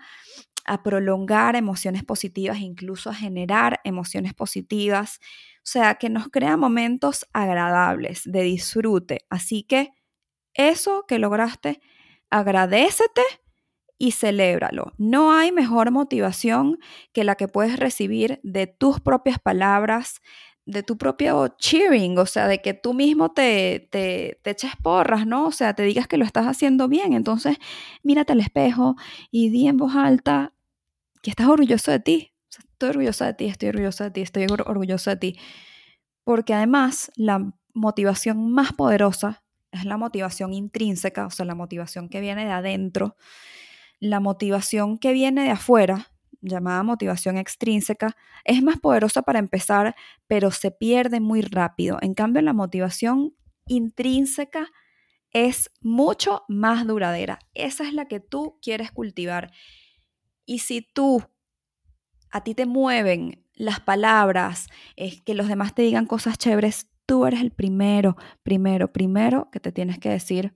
a 0.66 0.84
prolongar 0.84 1.56
emociones 1.56 2.04
positivas, 2.04 2.60
incluso 2.60 3.10
a 3.10 3.16
generar 3.16 3.82
emociones 3.86 4.36
positivas, 4.36 5.20
o 5.58 5.62
sea, 5.64 5.96
que 5.96 6.10
nos 6.10 6.30
crea 6.30 6.58
momentos 6.58 7.26
agradables 7.34 8.22
de 8.26 8.44
disfrute. 8.44 9.26
Así 9.30 9.64
que 9.64 9.94
eso 10.54 11.06
que 11.08 11.20
lograste, 11.20 11.82
agradecete 12.30 13.24
y 13.98 14.12
celébralo. 14.12 14.94
No 14.98 15.32
hay 15.32 15.52
mejor 15.52 15.92
motivación 15.92 16.80
que 17.14 17.24
la 17.24 17.36
que 17.36 17.48
puedes 17.48 17.80
recibir 17.80 18.40
de 18.44 18.68
tus 18.68 19.00
propias 19.00 19.40
palabras, 19.40 20.22
de 20.66 20.84
tu 20.84 20.98
propio 20.98 21.56
cheering, 21.60 22.18
o 22.18 22.26
sea, 22.26 22.48
de 22.48 22.62
que 22.62 22.74
tú 22.74 22.94
mismo 22.94 23.32
te, 23.32 23.88
te, 23.92 24.40
te 24.42 24.50
eches 24.50 24.72
porras, 24.82 25.28
¿no? 25.28 25.46
O 25.46 25.52
sea, 25.52 25.74
te 25.74 25.84
digas 25.84 26.08
que 26.08 26.18
lo 26.18 26.26
estás 26.26 26.48
haciendo 26.48 26.88
bien. 26.88 27.14
Entonces, 27.14 27.58
mírate 28.04 28.34
al 28.34 28.40
espejo 28.40 28.96
y 29.32 29.50
di 29.50 29.68
en 29.68 29.78
voz 29.78 29.96
alta 29.96 30.54
que 31.22 31.30
estás 31.30 31.48
orgulloso 31.48 31.92
de 31.92 32.00
ti. 32.00 32.34
estoy 32.50 32.90
orgullosa 32.90 33.26
de 33.28 33.34
ti, 33.36 33.46
estoy 33.46 33.70
orgullosa 33.70 34.04
de 34.06 34.12
ti, 34.12 34.22
estoy 34.22 34.46
orgullosa 34.46 35.12
de 35.12 35.18
ti. 35.18 35.40
Porque 36.24 36.54
además, 36.54 37.12
la 37.16 37.54
motivación 37.74 38.52
más 38.52 38.74
poderosa 38.74 39.44
es 39.72 39.86
la 39.86 39.98
motivación 39.98 40.54
intrínseca, 40.54 41.28
o 41.28 41.30
sea, 41.30 41.46
la 41.46 41.56
motivación 41.56 42.10
que 42.10 42.22
viene 42.22 42.46
de 42.46 42.52
adentro 42.52 43.16
la 44.00 44.20
motivación 44.20 44.98
que 44.98 45.14
viene 45.14 45.44
de 45.44 45.52
afuera, 45.52 46.12
llamada 46.42 46.84
motivación 46.84 47.38
extrínseca, 47.38 48.16
es 48.44 48.62
más 48.62 48.80
poderosa 48.80 49.24
para 49.24 49.40
empezar, 49.40 49.96
pero 50.28 50.52
se 50.52 50.72
pierde 50.72 51.20
muy 51.20 51.42
rápido. 51.42 51.98
En 52.02 52.14
cambio, 52.14 52.42
la 52.42 52.54
motivación 52.54 53.36
intrínseca 53.68 54.70
es 55.32 55.72
mucho 55.82 56.44
más 56.48 56.88
duradera. 56.88 57.40
Esa 57.54 57.86
es 57.86 57.94
la 57.94 58.06
que 58.06 58.20
tú 58.20 58.58
quieres 58.62 58.92
cultivar. 58.92 59.52
Y 60.46 60.60
si 60.60 60.82
tú, 60.82 61.24
a 62.32 62.44
ti 62.44 62.56
te 62.56 62.66
mueven 62.66 63.44
las 63.54 63.80
palabras, 63.80 64.68
es 64.96 65.22
que 65.22 65.34
los 65.34 65.48
demás 65.48 65.74
te 65.74 65.82
digan 65.82 66.06
cosas 66.06 66.38
chéveres, 66.38 66.88
tú 67.06 67.26
eres 67.26 67.42
el 67.42 67.52
primero, 67.52 68.16
primero, 68.44 68.92
primero 68.92 69.50
que 69.52 69.60
te 69.60 69.72
tienes 69.72 70.00
que 70.00 70.10
decir, 70.10 70.54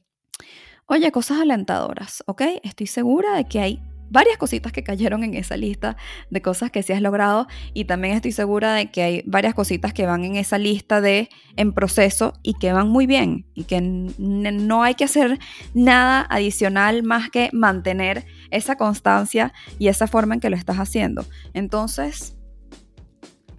Oye, 0.91 1.11
cosas 1.11 1.39
alentadoras, 1.41 2.23
¿ok? 2.25 2.41
Estoy 2.63 2.87
segura 2.87 3.35
de 3.35 3.45
que 3.45 3.59
hay 3.59 3.79
varias 4.09 4.39
cositas 4.39 4.71
que 4.71 4.83
cayeron 4.83 5.23
en 5.23 5.35
esa 5.35 5.55
lista 5.55 5.97
de 6.31 6.41
cosas 6.41 6.71
que 6.71 6.81
sí 6.81 6.93
has 6.93 7.01
logrado 7.03 7.45
y 7.75 7.85
también 7.85 8.15
estoy 8.15 8.31
segura 8.31 8.73
de 8.73 8.89
que 8.89 9.03
hay 9.03 9.23
varias 9.27 9.53
cositas 9.53 9.93
que 9.93 10.07
van 10.07 10.23
en 10.23 10.35
esa 10.35 10.57
lista 10.57 10.99
de 10.99 11.29
en 11.57 11.73
proceso 11.73 12.33
y 12.41 12.55
que 12.55 12.73
van 12.73 12.89
muy 12.89 13.05
bien 13.05 13.45
y 13.53 13.65
que 13.65 13.81
no 13.81 14.81
hay 14.81 14.95
que 14.95 15.03
hacer 15.03 15.37
nada 15.75 16.25
adicional 16.27 17.03
más 17.03 17.29
que 17.29 17.51
mantener 17.53 18.25
esa 18.49 18.75
constancia 18.75 19.53
y 19.77 19.89
esa 19.89 20.07
forma 20.07 20.33
en 20.33 20.39
que 20.39 20.49
lo 20.49 20.55
estás 20.55 20.77
haciendo. 20.77 21.23
Entonces, 21.53 22.35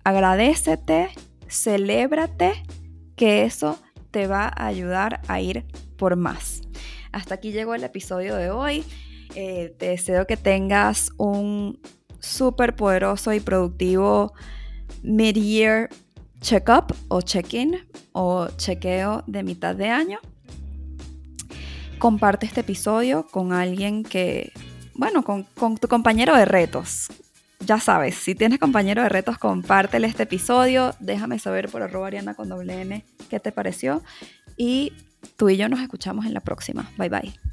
agradecete, 0.03 1.11
celébrate 1.49 2.65
que 3.15 3.45
eso 3.45 3.79
te 4.11 4.27
va 4.27 4.53
a 4.53 4.67
ayudar 4.67 5.21
a 5.29 5.41
ir 5.41 5.65
por 5.97 6.17
más. 6.17 6.63
Hasta 7.13 7.35
aquí 7.35 7.53
llegó 7.53 7.75
el 7.75 7.85
episodio 7.85 8.37
de 8.37 8.51
hoy. 8.51 8.85
Eh, 9.35 9.75
te 9.79 9.91
deseo 9.91 10.27
que 10.27 10.37
tengas 10.37 11.11
un 11.17 11.81
súper 12.21 12.77
poderoso 12.77 13.33
y 13.33 13.41
productivo 13.41 14.33
mid-year 15.03 15.89
check-up 16.41 16.95
o 17.09 17.21
check-in 17.21 17.87
o 18.13 18.49
chequeo 18.57 19.23
de 19.27 19.43
mitad 19.43 19.75
de 19.75 19.89
año. 19.89 20.19
Comparte 21.99 22.47
este 22.47 22.61
episodio 22.61 23.27
con 23.27 23.53
alguien 23.53 24.03
que, 24.03 24.53
bueno, 24.95 25.23
con, 25.23 25.47
tu 25.77 25.89
compañero 25.89 26.35
de 26.35 26.47
retos. 26.47 27.09
Ya 27.61 27.79
sabes, 27.79 28.15
si 28.15 28.35
tienes 28.35 28.59
compañero 28.59 29.03
de 29.03 29.11
retos, 29.11 29.37
compártele 29.37 30.07
este 30.07 30.23
episodio. 30.23 30.95
Déjame 30.99 31.39
saber 31.39 31.69
por 31.69 31.83
arroba 31.83 32.07
ariana 32.07 32.35
con 32.35 32.49
doble 32.49 32.81
N 32.81 33.05
qué 33.29 33.39
te 33.39 33.53
pareció. 33.53 34.03
Y 34.57 34.95
Tú 35.37 35.49
y 35.49 35.57
yo 35.57 35.69
nos 35.69 35.81
escuchamos 35.81 36.27
en 36.27 36.35
la 36.35 36.41
próxima. 36.41 36.91
Bye 36.97 37.09
bye. 37.09 37.50